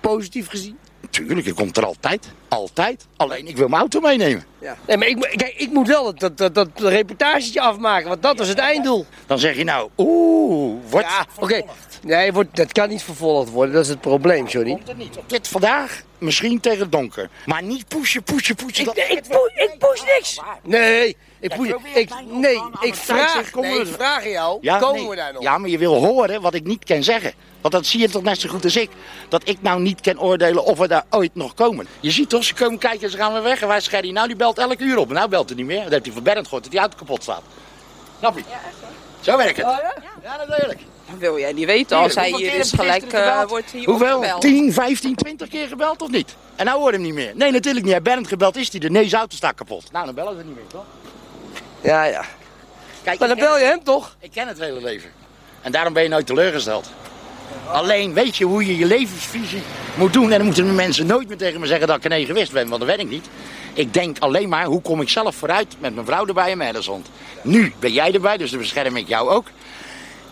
[0.00, 0.78] Positief gezien.
[1.10, 2.28] Tuurlijk, ik kom er altijd.
[2.48, 3.06] Altijd.
[3.16, 4.44] Alleen ik wil mijn auto meenemen.
[4.60, 4.76] Ja.
[4.86, 8.38] Nee, maar ik, kijk, ik moet wel dat, dat, dat, dat reportagetje afmaken, want dat
[8.38, 9.06] was het einddoel.
[9.26, 11.62] Dan zeg je nou, oeh, wordt Ja, oké.
[12.02, 14.72] Nee, wordt, dat kan niet vervolgd worden, dat is het probleem, Johnny.
[14.72, 15.16] Komt er niet.
[15.16, 17.30] Op dit vandaag, misschien tegen het donker.
[17.46, 18.80] Maar niet pushen, pushen, pushen.
[18.80, 20.40] Ik, dat- ik, pu- ik push niks.
[20.62, 21.54] Nee, ik
[21.94, 25.08] ik, nee, ik vraag, nee, we ik vraag jou, Ja, komen nee.
[25.08, 25.42] we daar nog?
[25.42, 27.32] Ja, maar je wil horen wat ik niet kan zeggen.
[27.60, 28.90] Want dat zie je toch net zo goed als ik.
[29.28, 31.86] Dat ik nou niet kan oordelen of we daar ooit nog komen.
[32.00, 33.62] Je ziet toch, ze komen kijken en ze gaan weer weg.
[33.62, 35.08] En wij Scherry, nou die belt elk uur op.
[35.12, 35.82] Nou belt hij niet meer.
[35.82, 37.42] Dan heeft hij van Bernd gehoord dat die auto kapot staat.
[38.18, 38.42] Snap je?
[39.20, 39.66] Zo werkt het.
[39.66, 39.94] Oh, ja?
[40.22, 40.80] Ja, natuurlijk.
[41.10, 41.96] Dat wil jij niet weten.
[41.96, 44.16] Als hij hier is, gelijk eh, wordt hij Hoeveel?
[44.16, 44.40] opgebeld.
[44.40, 46.36] 10, 15, 20 keer gebeld of niet?
[46.56, 47.32] En nou hoor je hem niet meer.
[47.34, 47.94] Nee, natuurlijk niet.
[47.94, 48.90] Hij Bernd gebeld is hij er.
[48.90, 49.92] Nee, zijn auto staat kapot.
[49.92, 50.84] Nou, dan bellen ze niet meer, toch?
[51.80, 52.24] Ja, ja.
[53.02, 54.16] Kijk, Maar dan bel je hem toch?
[54.20, 55.10] Ik ken het hele leven.
[55.60, 56.90] En daarom ben je nooit teleurgesteld.
[57.66, 59.62] Alleen weet je hoe je je levensvisie
[59.94, 60.30] moet doen.
[60.30, 62.68] En dan moeten de mensen nooit meer tegen me zeggen dat ik een egoïst ben,
[62.68, 63.28] want dat ben ik niet.
[63.74, 66.70] Ik denk alleen maar, hoe kom ik zelf vooruit met mijn vrouw erbij en mijn
[66.70, 67.08] herdeshond.
[67.42, 69.46] Nu ben jij erbij, dus dan bescherm ik jou ook.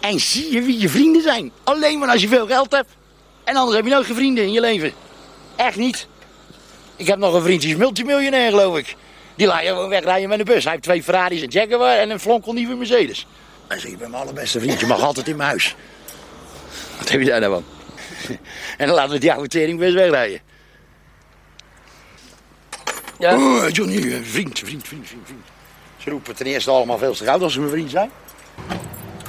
[0.01, 1.53] En zie je wie je vrienden zijn.
[1.65, 2.91] Alleen maar als je veel geld hebt.
[3.45, 4.93] En anders heb je nooit geen vrienden in je leven.
[5.57, 6.07] Echt niet.
[6.97, 8.97] Ik heb nog een vriend, die is multimiljonair geloof ik.
[9.38, 10.62] Die laat je gewoon wegrijden met een bus.
[10.62, 13.27] Hij heeft twee Ferraris, een Jaguar en een flonkelnieuwe Mercedes.
[13.68, 15.77] Hij zegt, je bent mijn allerbeste vriend, je mag altijd in mijn huis.
[16.98, 17.64] Wat heb je daar nou van?
[18.79, 20.40] En dan laten we die oude teringbus wegrijden.
[23.18, 23.37] Ja.
[23.37, 25.46] Oh, Johnny, eh, vriend, vriend, vriend, vriend, vriend.
[25.96, 28.11] Ze roepen ten eerste allemaal veel te goud als ze mijn vriend zijn.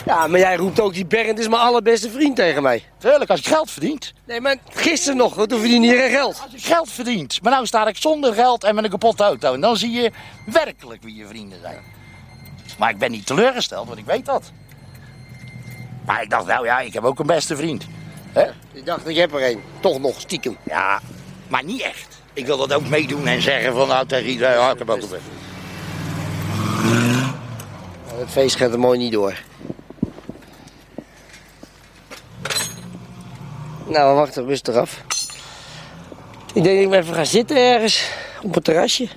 [0.06, 2.84] Ja, maar jij roept ook, die Bernd is mijn allerbeste vriend tegen mij.
[2.98, 4.14] Tuurlijk, als ik geld verdient.
[4.26, 6.42] Nee, maar gisteren nog, want toen verdien je geld.
[6.44, 7.42] Als ik geld verdient.
[7.42, 9.54] Maar nou sta ik zonder geld en met een kapotte auto.
[9.54, 10.12] En dan zie je
[10.46, 11.78] werkelijk wie je vrienden zijn.
[12.78, 14.52] Maar ik ben niet teleurgesteld, want ik weet dat.
[16.06, 17.86] Maar ik dacht, nou ja, ik heb ook een beste vriend.
[18.32, 18.46] Hè?
[18.72, 19.62] Ik dacht, ik heb er een.
[19.80, 20.58] Toch nog, stiekem.
[20.64, 21.02] Ja,
[21.48, 22.22] maar niet echt.
[22.34, 25.02] Ik wil dat ook meedoen en zeggen van nou tegen iedereen, ja, ik heb ook
[25.02, 25.20] een beste
[28.16, 29.38] Het feest gaat er mooi niet door.
[33.89, 35.04] Nou, we wachten rustig af.
[36.54, 38.10] Ik denk dat ik even ga zitten ergens
[38.41, 39.08] op het terrasje.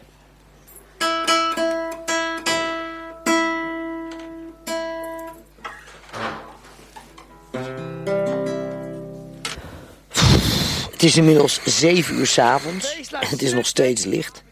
[10.91, 14.43] Het is inmiddels 7 uur s'avonds en het is nog steeds licht.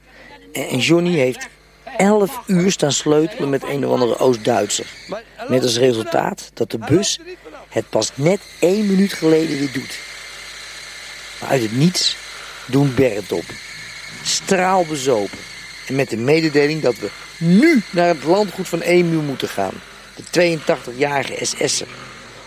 [0.52, 1.48] En en Johnny heeft
[1.96, 4.86] 11 uur staan sleutelen met een of andere Oost-Duitser.
[5.48, 7.20] Met als resultaat dat de bus
[7.68, 10.09] het pas net één minuut geleden weer doet.
[11.40, 12.16] Maar uit het niets
[12.66, 13.44] doen Bernd op.
[14.22, 15.38] Straalbezopen.
[15.86, 19.74] En met de mededeling dat we nu naar het landgoed van Emiel moeten gaan.
[20.30, 21.86] De 82-jarige SS'er.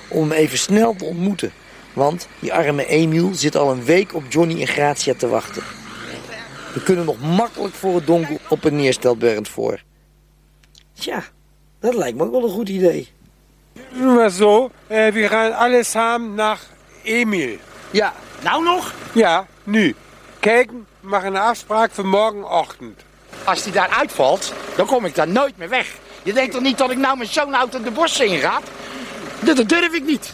[0.08, 1.52] Om hem even snel te ontmoeten.
[1.94, 5.64] Want die arme Emiel zit al een week op Johnny en Gratia te wachten.
[6.74, 9.84] We kunnen nog makkelijk voor het donker op en neer, stelt Bernd voor.
[10.94, 11.24] Tja,
[11.80, 13.10] dat lijkt me ook wel een goed idee.
[13.92, 16.60] Wir so, äh, wir gaan alle samen naar
[17.04, 17.58] Emil.
[17.92, 18.94] Ja, Nou nog?
[19.12, 19.96] Ja, nu.
[20.40, 23.02] Kijken, machen een afspraak voor morgenochtend.
[23.44, 25.88] Als die daar uitvalt, dan kom ik daar nooit meer weg.
[26.24, 28.60] Je denkt toch niet dat ik nou met zo'n auto de bossen in ga?
[29.40, 30.34] Dat, dat durf ik niet.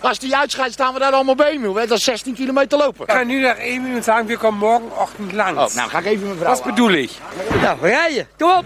[0.00, 1.86] Als die uitscheidt, staan we daar allemaal bij me.
[1.86, 3.06] Dat is 16 kilometer lopen.
[3.06, 5.70] Ik ga nu naar Emil en sagen, wir kommen morgenochtend langs.
[5.70, 7.10] Oh, nou ga ik even mijn vrouw Was bedoel ik?
[7.60, 8.28] nou, rijden.
[8.38, 8.64] Kom op.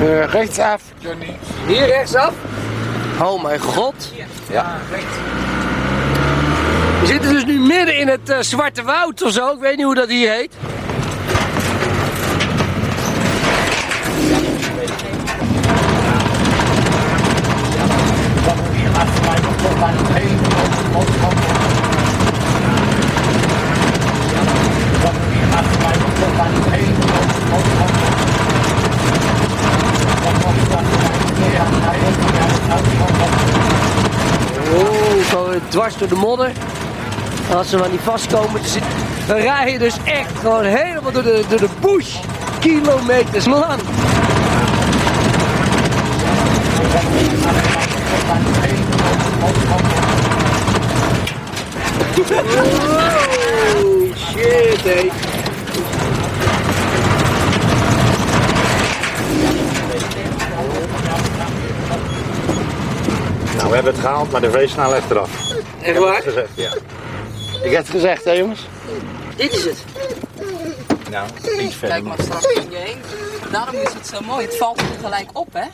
[0.00, 1.36] Äh, rechtsaf, Johnny.
[1.66, 2.32] Hier rechtsaf.
[3.22, 4.12] Oh mijn god.
[4.50, 4.78] Ja.
[7.00, 9.52] We zitten dus nu midden in het eh, Zwarte Woud of zo.
[9.52, 10.52] Ik weet niet hoe dat hier heet.
[35.74, 36.52] Dwars door de modder.
[37.50, 38.60] En als ze maar niet vastkomen,
[39.26, 42.16] dan rij je dus echt gewoon helemaal door de, door de bush.
[42.58, 43.80] Kilometers lang.
[52.30, 54.84] Oh, shit.
[63.56, 65.43] Nou, we hebben het gehaald, maar de veesnaal ligt eraf.
[65.84, 66.22] Echt waar?
[66.22, 66.72] Gezegd, ja.
[67.62, 68.66] Ik heb het gezegd, hè jongens?
[69.36, 69.84] Dit is het.
[71.10, 71.28] Nou,
[71.60, 71.88] iets verder.
[71.88, 72.98] Kijk maar straks om je heen.
[73.50, 74.44] Daarom is het zo mooi.
[74.44, 75.64] Het valt er gelijk op, hè?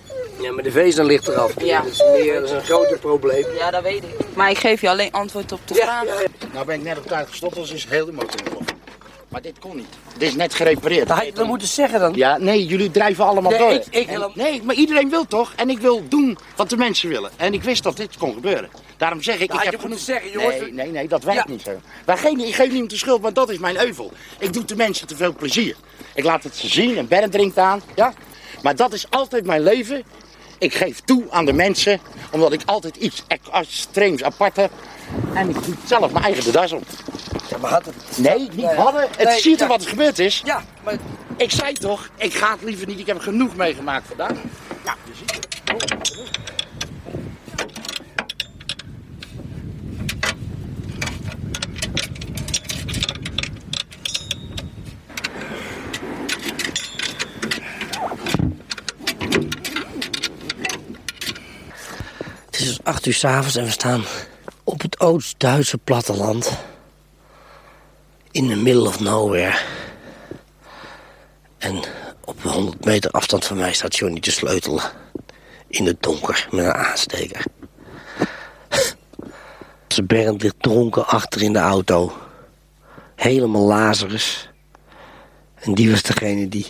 [0.40, 1.52] Ja, maar de veesnaal ligt eraf.
[1.62, 1.80] Ja.
[1.80, 3.44] Dat is, meer, dat is een groter probleem.
[3.58, 4.14] Ja, dat weet ik.
[4.34, 6.04] Maar ik geef je alleen antwoord op de vraag.
[6.52, 8.59] Nou ben ik net op tijd gestopt, dus is heel de motor ontploft.
[9.30, 9.86] Maar dit kon niet.
[10.18, 11.08] Dit is net gerepareerd.
[11.08, 12.14] Dat had je dan moeten zeggen dan.
[12.14, 13.70] Ja, nee, jullie drijven allemaal Nee, door.
[13.72, 15.52] ik- ik En- nee, maar iedereen wil toch?
[15.56, 17.30] En ik wil doen wat de mensen willen.
[17.36, 18.68] En ik wist dat dit kon gebeuren.
[18.96, 19.98] Daarom zeg ik, Dat ik had heb je genoeg...
[19.98, 20.60] zeggen, jongens.
[20.60, 21.52] Nee, nee, nee, dat werkt Ja.
[21.52, 21.80] niet zo.
[22.04, 24.12] Wij geven, ik geef niemand de schuld, want dat is mijn euvel.
[24.38, 25.76] Ik doe de mensen te veel plezier.
[26.14, 28.12] Ik laat het ze zien en Bernd drinkt aan, ja.
[28.62, 30.02] Maar dat is altijd mijn leven.
[30.60, 34.70] Ik geef toe aan de mensen, omdat ik altijd iets extreems apart heb.
[35.34, 36.82] En ik doe zelf mijn eigen de das op.
[37.50, 37.94] Ja, maar had het...
[38.16, 38.74] Nee, niet Nee.
[38.74, 39.08] hadden.
[39.16, 39.66] Het Nee, ziet er ja.
[39.66, 40.42] wat er gebeurd is.
[40.44, 40.94] Ja, maar
[41.36, 42.98] Ik zei toch, ik ga het liever niet.
[42.98, 44.32] Ik heb genoeg meegemaakt vandaag.
[44.84, 45.48] Ja, je ziet het.
[62.90, 64.04] 8 uur s'avonds en we staan
[64.64, 66.58] op het Oost-Duitse platteland.
[68.30, 69.58] In the middle of nowhere.
[71.58, 71.82] En
[72.24, 74.82] op 100 meter afstand van mij staat Johnny te sleutelen.
[75.68, 77.44] In het donker met een aansteker.
[79.88, 82.12] Zijn Bernd ligt dronken achter in de auto.
[83.16, 84.48] Helemaal Lazarus.
[85.54, 86.66] En die was degene die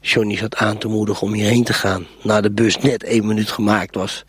[0.00, 2.06] Johnny zat aan te moedigen om hierheen te gaan.
[2.22, 4.24] Na de bus net één minuut gemaakt was.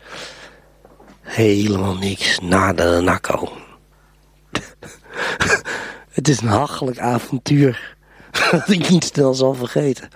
[1.20, 2.38] Helemaal niks.
[2.38, 3.52] Nada de nakko.
[6.10, 7.96] Het is een hachelijk avontuur.
[8.50, 10.08] Dat ik niet snel zal vergeten.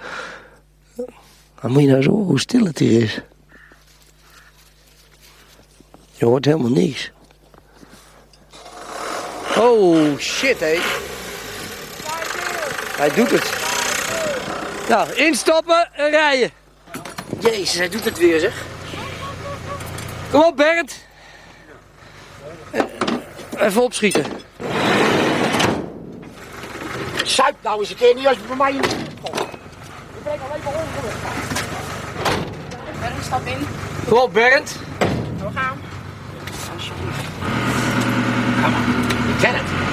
[1.60, 3.20] Maar moet je nou zo hoe stil het hier is.
[6.12, 7.12] Je hoort helemaal niks.
[9.58, 10.78] Oh, shit, hé.
[12.96, 13.63] Hij doet het.
[14.88, 16.50] Nou, instappen en rijden.
[17.40, 18.54] Jezus, hij doet het weer, zeg.
[20.30, 21.04] Kom op, Bernd.
[23.58, 24.24] Even opschieten.
[27.24, 28.88] Zuip nou eens een keer niet als je bij mij in de
[29.22, 29.38] komt.
[29.38, 31.14] Je brengt alleen maar ongeluk.
[33.00, 33.66] Bernd, stap in.
[34.08, 34.76] Kom op, Bernd.
[35.38, 35.80] Doorgaan.
[39.28, 39.83] Ik ken het.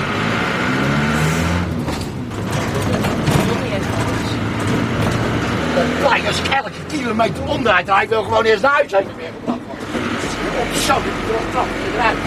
[6.02, 9.15] Dat lijkt als ik elke kilometer omdraait, dan wil gewoon eerst naar huis heen en
[9.15, 10.82] weer gebracht worden.
[10.82, 12.17] Zo, dit is erop trap, eruit.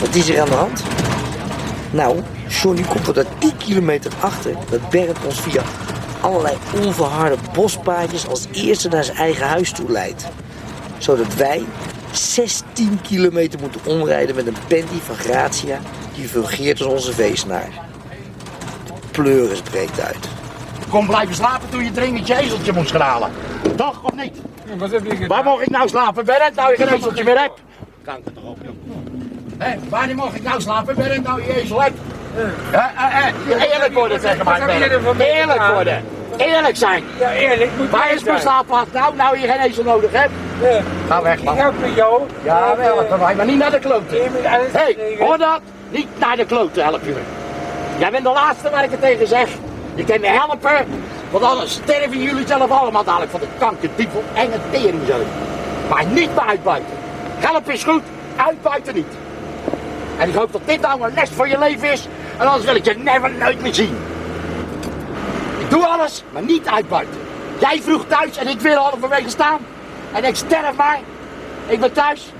[0.00, 0.82] Wat is er aan de hand?
[1.90, 5.62] Nou, Johnny komt er daar 10 kilometer achter dat Bernd ons via
[6.20, 10.26] allerlei onverharde bospaadjes als eerste naar zijn eigen huis toe leidt.
[10.98, 11.64] Zodat wij
[12.10, 15.80] 16 kilometer moeten omrijden met een panty van Gratia
[16.14, 17.70] die fungeert als onze veesnaar.
[18.84, 20.28] De pleuris breekt uit.
[20.88, 23.30] Kom blijven slapen toen je dringend je ezeltje moest gaan halen.
[23.76, 24.36] Toch of niet?
[24.78, 25.28] Wat heb je gedaan?
[25.28, 27.60] Waar mocht ik nou slapen, Berend, nou je geen ezeltje meer hebt?
[28.04, 28.72] Kanker toch op, joh.
[29.58, 31.98] Hé, wanneer mocht ik nou slapen, Berend, nou je ezel hebt?
[32.36, 34.66] Eh, eh, eh, eerlijk worden tegen mij, heb
[35.02, 35.20] Berend.
[35.20, 36.04] Eerlijk worden.
[36.36, 37.04] Eerlijk zijn.
[37.18, 40.32] Ja, eerlijk moet Waar is mijn slaapplaats nou, nou je geen ezel nodig hebt?
[40.60, 40.80] Ja.
[41.08, 41.56] Ga weg, Ik man.
[41.56, 42.22] help met jou.
[42.42, 44.14] Ja, wel, Maar, helpen mij, maar niet naar de klote.
[44.14, 45.60] Hé, hey, hoor dat?
[45.90, 47.20] Niet naar de klote help je me.
[47.98, 49.48] Jij bent de laatste waar ik het tegen zeg.
[49.94, 50.86] Je kan me helpen,
[51.30, 55.26] want anders sterven jullie zelf allemaal dadelijk van de kanker, dievel en het teringzoon.
[55.90, 56.94] Maar niet bij uitbuiten.
[57.36, 58.02] Help is goed,
[58.36, 59.14] uitbuiten niet.
[60.18, 62.08] En ik hoop dat dit nou een les voor je leven is,
[62.38, 63.96] en anders wil ik je never nooit meer zien.
[65.58, 67.20] Ik doe alles, maar niet uitbuiten.
[67.58, 69.58] Jij vroeg thuis en ik wil halverwege staan.
[70.12, 71.00] En ik sterf maar.
[71.66, 72.32] Ik ben thuis.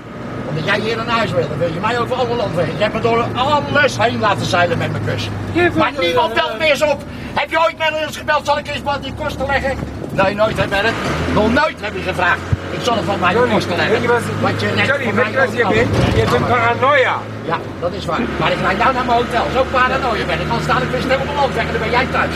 [0.59, 2.73] Omdat jij hier naar huis wil, dan wil je mij over alle land heen.
[2.77, 5.29] Je hebt me door alles heen laten zeilen met mijn kus.
[5.75, 7.01] Maar niemand eh, belt meer eens op.
[7.33, 9.77] Heb je ooit met ons gebeld, zal ik eens wat die kosten leggen?
[10.09, 10.93] Nee, nooit hè, Bernard.
[11.33, 12.39] Nog nooit heb je gevraagd.
[12.71, 13.93] Ik zal het van mijn Johnny, kosten leggen.
[13.93, 14.07] weet je
[14.41, 16.15] wat, je net Johnny, weet je mij wat je bent?
[16.19, 17.15] Je bent paranoia.
[17.45, 18.21] Ja, dat is waar.
[18.39, 19.45] Maar ik rijd nou naar mijn hotel.
[19.53, 20.47] Zo paranoia ben ik.
[20.49, 22.35] Anders sta ik weer snel op mijn land weg en dan ben jij thuis.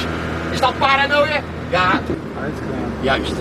[0.51, 1.39] Is dat paranoia?
[1.69, 1.87] Ja,
[3.01, 3.33] juist.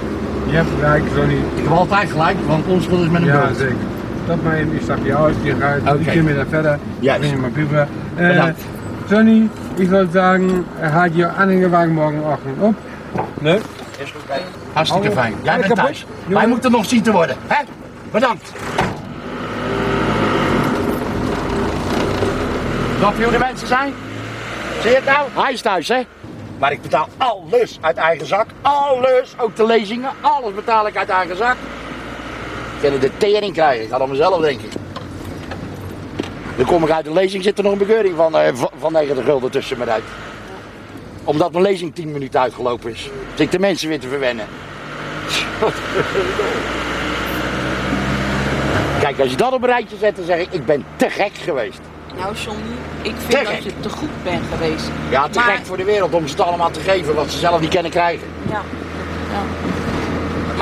[0.50, 1.34] Je hebt gelijk, Johnny.
[1.58, 3.56] Ik heb altijd gelijk, want onschuld is met een Ja, brood.
[3.56, 3.76] zeker.
[4.24, 4.74] Stop maar even.
[4.74, 5.34] Ik stap je uit.
[5.42, 5.92] Je gaat Oké.
[5.92, 6.78] drie kilometer verder.
[7.00, 7.88] Je maar piepen.
[8.16, 8.60] Eh, Bedankt.
[9.08, 12.74] Johnny, ik wil sagen, haal je aanhängewagen morgenochtend op.
[13.40, 13.58] Nee?
[14.72, 15.34] Hartstikke Hou- fijn.
[15.42, 16.06] Jij bent thuis.
[16.22, 16.34] Jongen.
[16.38, 17.36] Wij moeten nog zien te worden.
[17.46, 17.64] Hè?
[18.10, 18.52] Bedankt.
[23.00, 23.94] Wat veel de mensen zijn?
[24.80, 25.28] Zie je het nou?
[25.34, 26.00] Hij is thuis, hè?
[26.58, 28.46] Maar ik betaal alles uit eigen zak.
[28.62, 29.34] Alles.
[29.36, 30.10] Ook de lezingen.
[30.20, 31.56] Alles betaal ik uit eigen zak.
[32.82, 33.84] Ik er de tering krijgen.
[33.84, 34.68] Ik ga dat mezelf denken.
[36.56, 38.92] Dan kom ik uit de lezing, zit er nog een bekeuring van, eh, van- van
[38.92, 40.02] 90 gulden tussen me uit.
[41.24, 43.02] Omdat mijn lezing 10 minuten uitgelopen is.
[43.30, 44.46] Zit ik de mensen weer te verwennen.
[49.00, 51.32] Kijk, als je dat op een rijtje zet, dan zeg ik, ik ben te gek
[51.44, 51.80] geweest.
[52.18, 52.62] Nou, Johnny,
[53.02, 53.60] ik vind Te dat gek.
[53.62, 54.84] je te goed bent geweest.
[55.10, 57.38] Ja, te Maar- gek voor de wereld om ze het allemaal te geven wat ze
[57.38, 58.26] zelf niet kunnen krijgen.
[58.48, 58.62] Ja.
[59.32, 59.61] ja.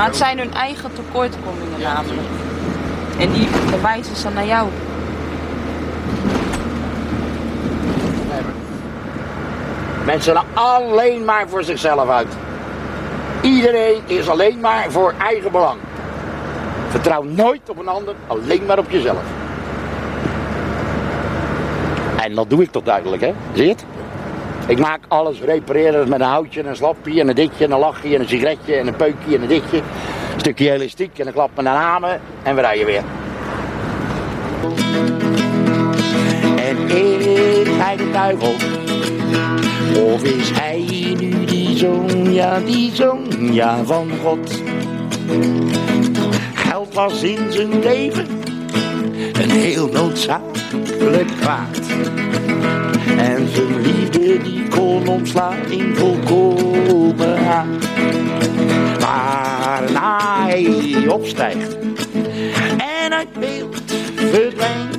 [0.00, 2.28] Maar het zijn hun eigen tekortkomingen namelijk.
[3.18, 4.68] En die verwijzen ze naar jou.
[10.04, 12.36] Mensen zijn alleen maar voor zichzelf uit.
[13.40, 15.78] Iedereen is alleen maar voor eigen belang.
[16.88, 19.22] Vertrouw nooit op een ander, alleen maar op jezelf.
[22.16, 23.32] En dat doe ik toch duidelijk, hè?
[23.52, 23.84] Zie je het?
[24.70, 27.70] Ik maak alles, repareer het met een houtje en een slappie en een ditje en
[27.70, 29.76] een lachje en een sigaretje en een peukje en een ditje.
[29.76, 33.02] Een stukje elastiek en een klap met een hamer en we rijden weer.
[36.56, 38.54] En is hij de duivel?
[40.04, 44.62] Of is hij nu die zoon, ja die zoon, ja van God?
[46.54, 48.26] Geld was in zijn leven
[49.32, 51.78] een heel noodzakelijk kwaad.
[53.18, 57.66] En zijn liefde die kon omslaan in volkomen haat.
[59.00, 61.76] Maar na hij opstijgt
[63.02, 63.82] en uit beeld
[64.14, 64.98] verdwijnt.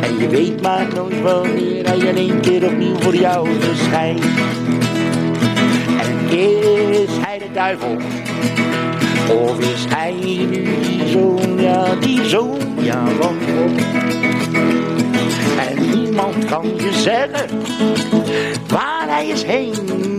[0.00, 4.24] En je weet maar nooit wanneer hij in één keer opnieuw voor jou verschijnt.
[6.00, 7.96] En is hij de duivel?
[9.42, 10.12] Of is hij
[10.50, 13.36] nu die zoon, ja die zoon, ja van?
[16.14, 17.48] Niemand kan je zeggen
[18.68, 19.74] waar hij is heen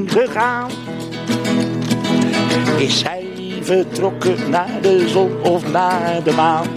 [0.09, 0.69] gegaan.
[2.77, 3.27] Is hij
[3.61, 6.67] vertrokken naar de zon of naar de maan?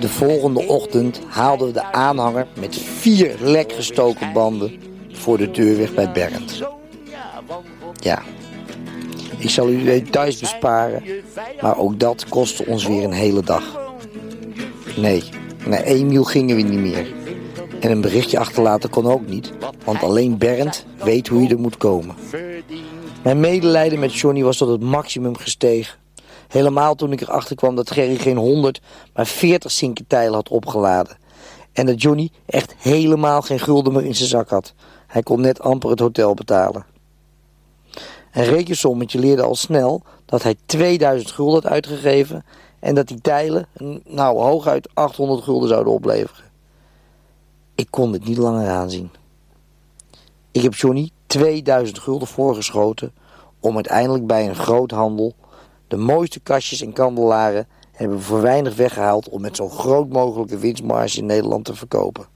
[0.00, 4.80] De volgende ochtend haalden we de aanhanger met vier lek gestoken banden
[5.12, 6.62] voor de deur weg bij Bernd.
[8.00, 8.22] Ja,
[9.38, 11.02] ik zal u de details besparen,
[11.60, 13.80] maar ook dat kostte ons weer een hele dag.
[14.96, 15.22] Nee,
[15.66, 17.20] naar Emiel gingen we niet meer.
[17.82, 19.52] En een berichtje achterlaten kon ook niet,
[19.84, 22.14] want alleen Bernd weet hoe je er moet komen.
[23.22, 25.98] Mijn medelijden met Johnny was tot het maximum gestegen.
[26.48, 28.80] Helemaal toen ik erachter kwam dat Gerry geen 100,
[29.14, 31.16] maar 40 zinkentijlen had opgeladen.
[31.72, 34.74] En dat Johnny echt helemaal geen gulden meer in zijn zak had.
[35.06, 36.86] Hij kon net amper het hotel betalen.
[38.32, 42.44] Een rekensommetje leerde al snel dat hij 2000 gulden had uitgegeven...
[42.80, 43.66] en dat die tijlen,
[44.04, 46.51] nou hooguit 800 gulden zouden opleveren.
[47.74, 49.10] Ik kon dit niet langer aanzien.
[50.50, 53.12] Ik heb Johnny 2000 gulden voorgeschoten...
[53.60, 55.34] om uiteindelijk bij een groothandel
[55.92, 60.58] de mooiste kastjes en kandelaren hebben we voor weinig weggehaald om met zo'n groot mogelijke
[60.58, 62.26] winstmarge in Nederland te verkopen.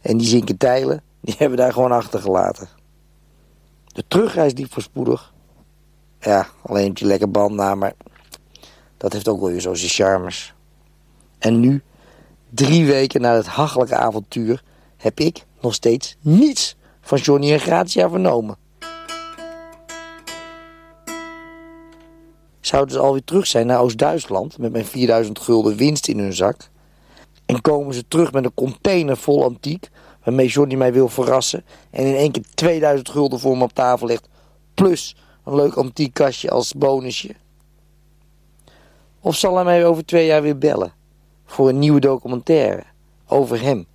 [0.00, 2.68] En die zinken tijlen, die hebben we daar gewoon achtergelaten.
[3.86, 5.32] De terugreis liep voorspoedig.
[6.20, 7.92] Ja, alleen die lekker band na, maar
[8.96, 10.54] dat heeft ook wel weer zo zijn charmes.
[11.38, 11.82] En nu,
[12.54, 14.62] drie weken na het hachelijke avontuur,
[14.96, 18.56] heb ik nog steeds niets van Johnny en Gratia vernomen.
[22.60, 26.70] Zouden ze alweer terug zijn naar Oost-Duitsland met mijn 4000 gulden winst in hun zak?
[27.46, 29.90] En komen ze terug met een container vol antiek,
[30.24, 34.06] waarmee Johnny mij wil verrassen en in één keer 2000 gulden voor me op tafel
[34.06, 34.28] legt,
[34.74, 37.34] plus een leuk antiek kastje als bonusje?
[39.20, 41.02] Of zal hij mij over twee jaar weer bellen
[41.44, 42.82] voor een nieuwe documentaire
[43.26, 43.86] over hem,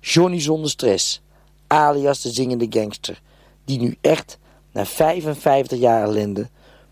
[0.00, 1.22] Johnny zonder stress,
[1.66, 3.20] alias de zingende gangster,
[3.64, 4.38] die nu echt
[4.72, 6.48] na 55 jaar ellende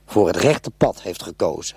[0.06, 1.76] voor het rechte pad heeft gekozen.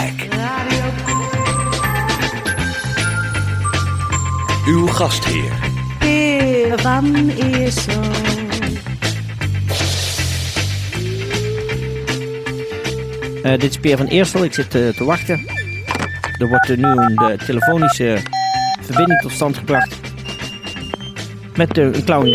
[4.65, 5.51] Uw gastheer.
[5.99, 8.01] Peer van Eersel.
[13.43, 14.43] Eh, dit is Peer van Eersel.
[14.43, 15.45] Ik zit eh, te wachten.
[16.39, 18.17] Er wordt eh, nu een telefonische
[18.81, 19.99] verbinding tot stand gebracht.
[21.55, 22.27] Met een clown,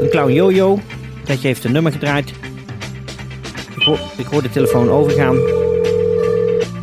[0.00, 0.80] een clown Jojo.
[1.24, 2.30] Dat heeft een nummer gedraaid.
[3.76, 5.36] Ik hoor, ik hoor de telefoon overgaan.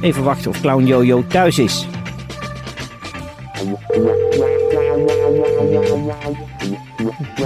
[0.01, 1.87] Even wachten of clown Jojo thuis is.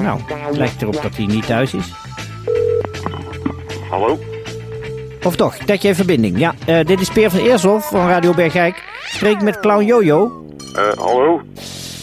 [0.02, 1.92] Nou, het lijkt erop dat hij niet thuis is.
[3.90, 4.20] Hallo?
[5.24, 6.40] Of toch, Tetje heeft verbinding.
[6.40, 8.84] Ja, eh, dit is Peer van Eersel van Radio Bergijk.
[9.06, 10.46] Spreek met Clown Jojo.
[10.76, 11.42] Eh, hallo?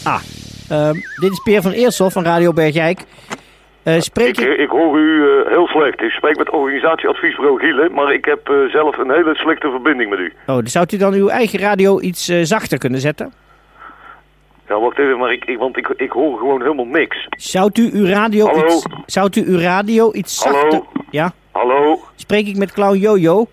[0.04, 0.20] Ah,
[0.68, 3.00] ehm, dit is Peer van Eersel van Radio Bergijk.
[3.82, 4.56] Eh, spreek Ik, je...
[4.56, 6.00] ik hoor u eh, heel slecht.
[6.02, 10.18] Ik spreek met organisatieadviesbureau Gielen, maar ik heb eh, zelf een hele slechte verbinding met
[10.18, 10.32] u.
[10.46, 13.32] Oh, zou u dan uw eigen radio iets eh, zachter kunnen zetten?
[14.68, 17.26] Ja, wacht even, maar ik, ik, want ik, ik hoor gewoon helemaal niks.
[17.30, 18.66] Zou u uw radio Hallo?
[18.66, 18.86] iets...
[19.06, 20.60] Zou u uw radio iets Hallo?
[20.60, 20.82] zachter...
[21.10, 21.32] Ja?
[21.50, 22.00] Hallo?
[22.14, 23.46] Spreek ik met Clown Jojo?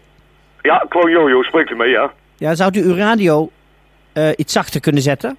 [0.61, 2.11] Ja, Clown Jojo, spreekt u mee, ja?
[2.37, 3.49] Ja, zou u uw radio
[4.13, 5.37] eh, iets zachter kunnen zetten?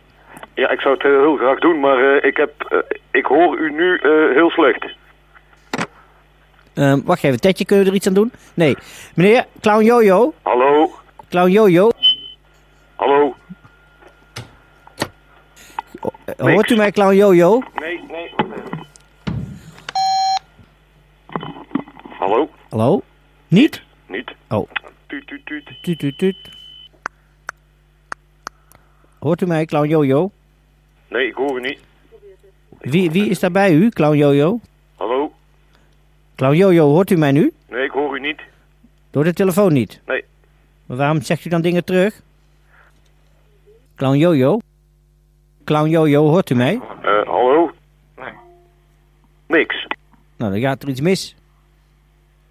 [0.54, 3.70] Ja, ik zou het eh, heel graag doen, maar eh, ik, heb, ik hoor u
[3.72, 4.00] nu
[4.34, 4.86] heel slecht.
[6.74, 8.32] Ehm, wacht even, Tetje, kun je er iets aan doen?
[8.54, 8.76] Nee.
[9.14, 10.34] Meneer, Clown Jojo?
[10.42, 10.90] Hallo?
[11.28, 11.90] Clown Jojo?
[12.96, 13.34] Hallo?
[16.52, 17.62] Hoort u mij, Clown Jojo?
[17.80, 18.30] Nee, nee.
[22.18, 22.48] Hallo?
[22.70, 23.02] Hallo?
[23.48, 23.82] Niet?
[24.06, 24.30] Niet?
[24.48, 24.70] Oh.
[25.06, 25.64] Tuut, tuut, tuut.
[25.82, 26.36] Tuut, tuut, tuut.
[29.18, 30.30] Hoort u mij, Clown Jojo?
[31.08, 31.78] Nee, ik hoor u niet.
[32.78, 34.60] Wie, wie is daar bij u, Clown Jojo?
[34.96, 35.32] Hallo?
[36.36, 37.52] Clown Jojo, hoort u mij nu?
[37.68, 38.40] Nee, ik hoor u niet.
[39.10, 40.00] Door de telefoon niet.
[40.06, 40.24] Nee.
[40.86, 42.20] Maar waarom zegt u dan dingen terug?
[43.96, 44.58] Clown Jojo?
[45.64, 46.80] Clown Jojo, hoort u mij?
[47.02, 47.70] Eh, hallo?
[48.16, 48.32] Nee.
[49.46, 49.86] Niks.
[50.36, 51.36] Nou, dan gaat er iets mis.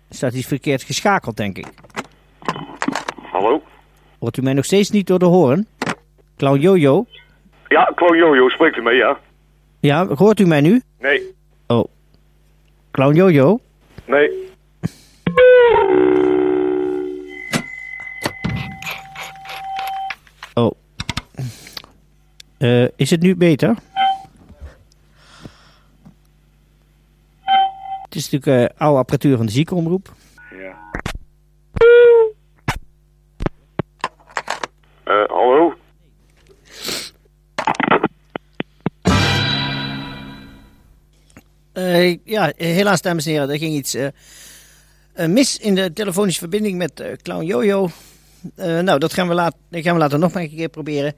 [0.10, 1.68] Er staat iets verkeerd geschakeld, denk ik.
[3.32, 3.62] Hallo?
[4.20, 5.68] Hoort u mij nog steeds niet door de hoorn?
[6.38, 7.06] Clown Jojo?
[7.68, 9.20] Ja, Clown Jojo, spreekt u mee, ja?
[9.80, 10.82] Ja, hoort u mij nu?
[11.00, 11.34] Nee.
[11.68, 11.84] Oh.
[12.92, 13.60] Clown Jojo?
[14.06, 14.30] Nee.
[22.64, 23.76] Eh, is het nu beter?
[28.02, 30.14] Het is natuurlijk eh, oude apparatuur van de ziekenomroep.
[30.52, 30.92] Ja.
[35.04, 35.74] Eh, hallo?
[41.74, 43.98] Eh, ja, helaas, dames en heren, er ging iets
[45.14, 47.90] mis in de telefonische verbinding met eh, Clown Jojo.
[48.56, 51.16] Eh, nou, dat gaan we, laat, gaan we later nog maar een keer proberen.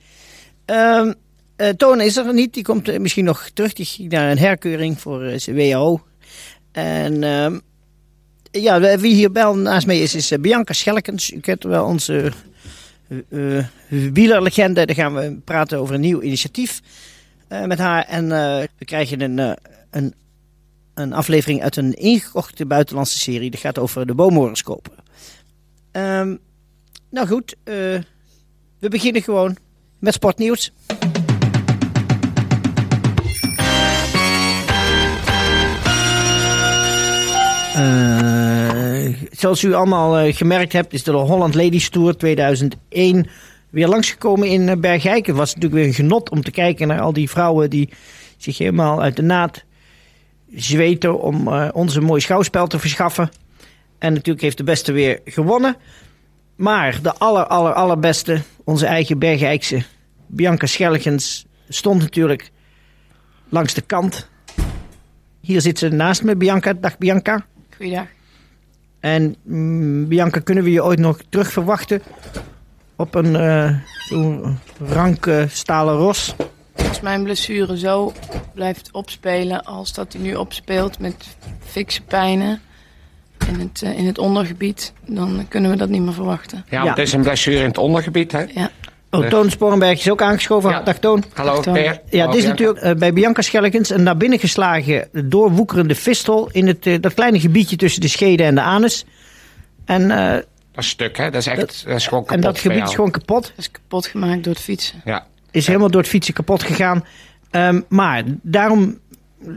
[0.66, 1.14] Ehm
[1.56, 3.74] eh, Toon is er niet, die komt eh, misschien nog terug.
[3.74, 6.02] Die ging naar een herkeuring voor eh, zijn WHO.
[6.72, 7.60] En ehm,
[8.52, 11.32] ja, wie hier bel naast mij is, is Bianca Schelkens.
[11.32, 12.32] U kent wel onze
[13.88, 14.86] wielerlegende.
[14.86, 16.82] Daar gaan we praten over een nieuw initiatief
[17.48, 18.04] met haar.
[18.04, 18.28] En
[18.78, 19.58] we krijgen een,
[19.90, 20.14] een
[20.94, 23.52] een aflevering uit een ingekochte buitenlandse serie.
[23.52, 24.94] Dat gaat over de boomhoroscopen.
[25.92, 26.36] Ehm
[27.10, 27.56] nou goed,
[28.80, 29.58] we beginnen gewoon
[30.00, 30.72] met sportnieuws.
[39.32, 43.28] Zoals u allemaal eh, gemerkt hebt, is de Holland Ladies Tour 2001
[43.70, 45.26] weer langsgekomen in eh, Bergijk.
[45.26, 47.90] Het was natuurlijk weer een genot om te kijken naar al die vrouwen die
[48.38, 49.64] zich helemaal uit de naad
[50.56, 53.30] zweten om eh, ons een mooi schouwspel te verschaffen.
[53.98, 55.76] En natuurlijk heeft de beste weer gewonnen.
[56.56, 59.84] Maar de aller, aller, allerbeste, onze eigen Bergijkse
[60.28, 62.52] Bianca Schelgens, stond natuurlijk
[63.50, 64.30] langs de kant.
[65.42, 66.74] Hier zit ze naast me, Bianca.
[66.74, 67.46] Dag Bianca.
[67.76, 68.08] Goeiedag.
[69.00, 72.02] En mm, Bianca, kunnen we je ooit nog terug verwachten
[72.96, 73.76] op een eh
[74.10, 76.36] zo'n rank eh, stalen ros?
[76.88, 78.14] Als mijn blessure zo
[78.54, 82.62] blijft opspelen als dat hij nu opspeelt met fikse pijnen
[83.48, 86.66] in het, eh, in het ondergebied, dan kunnen we dat niet meer verwachten.
[86.70, 88.42] Ja, want het is een blessure in het ondergebied, hè?
[88.42, 88.72] Ja.
[89.24, 90.70] Oh, Toon Sporenberg is ook aangeschoven.
[90.70, 90.82] Ja.
[90.82, 91.24] Dag Toon.
[91.34, 91.74] Hallo, Dag, Toon.
[91.74, 91.84] Per.
[91.84, 92.48] Ja, Hallo, dit is Bianca.
[92.50, 97.14] natuurlijk eh, bij Bianca Schellekens een naar binnen geslagen doorwoekerende fistel in het, eh, dat
[97.14, 99.06] kleine gebiedje tussen de schede en de anus.
[99.86, 101.30] En, eh, Dat is stuk, hè?
[101.30, 103.44] Dat is echt dat, is gewoon kapot en dat gebied is gewoon kapot.
[103.44, 105.02] Dat is kapot gemaakt door het fietsen.
[105.06, 105.26] Ja.
[105.52, 107.06] Is helemaal door het fietsen kapot gegaan.
[107.52, 109.00] Ehm, maar daarom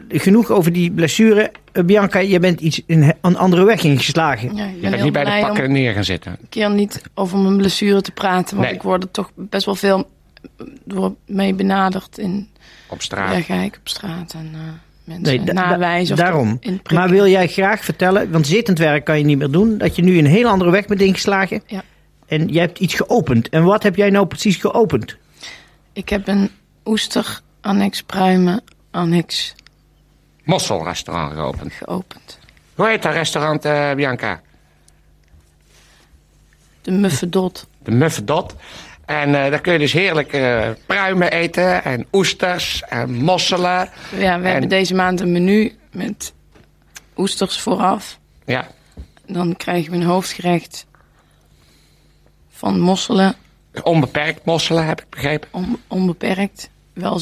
[0.09, 1.51] genoeg over die blessure.
[1.73, 4.57] Eh, Bianca, je bent iets in een andere weg ingeslagen.
[4.57, 6.33] Ja, ik ben niet bij de pakken om neer gaan zitten.
[6.41, 8.57] een keer niet over mijn blessure te praten.
[8.57, 8.77] Want Nee.
[8.77, 10.09] ik word er toch best wel veel
[10.85, 12.49] door mee benaderd in
[12.89, 13.31] Op straat.
[13.35, 14.33] Bergijk op straat.
[14.33, 14.61] En eh,
[15.05, 16.15] mensen Nee, da- nawijzen.
[16.15, 16.59] of daarom.
[16.93, 20.03] Maar wil jij graag vertellen, want zittend werk kan je niet meer doen, dat je
[20.03, 21.63] nu een heel andere weg bent ingeslagen.
[21.67, 21.83] Ja.
[22.27, 23.49] En jij hebt iets geopend.
[23.49, 25.17] En wat heb jij nou precies geopend?
[25.93, 26.51] Ik heb een
[26.85, 29.55] oester, annex pruimen, annex
[30.49, 31.73] Mosselrestaurant geopend.
[31.73, 32.39] geopend.
[32.75, 34.41] Hoe heet dat restaurant, eh, Bianca?
[36.83, 37.67] De Muffedot.
[37.83, 38.55] De Muffedot.
[39.05, 43.91] En eh, daar kun je dus heerlijk eh, pruimen eten en oesters en mosselen.
[44.17, 46.33] Ja, we hebben deze maand een menu met
[47.17, 48.19] oesters vooraf.
[48.45, 48.67] Ja,
[49.27, 50.87] Dan krijgen we een hoofdgerecht
[52.51, 53.35] van mosselen,
[53.83, 55.49] onbeperkt mosselen heb ik begrepen.
[55.53, 56.71] on- onbeperkt.
[56.93, 57.19] Wel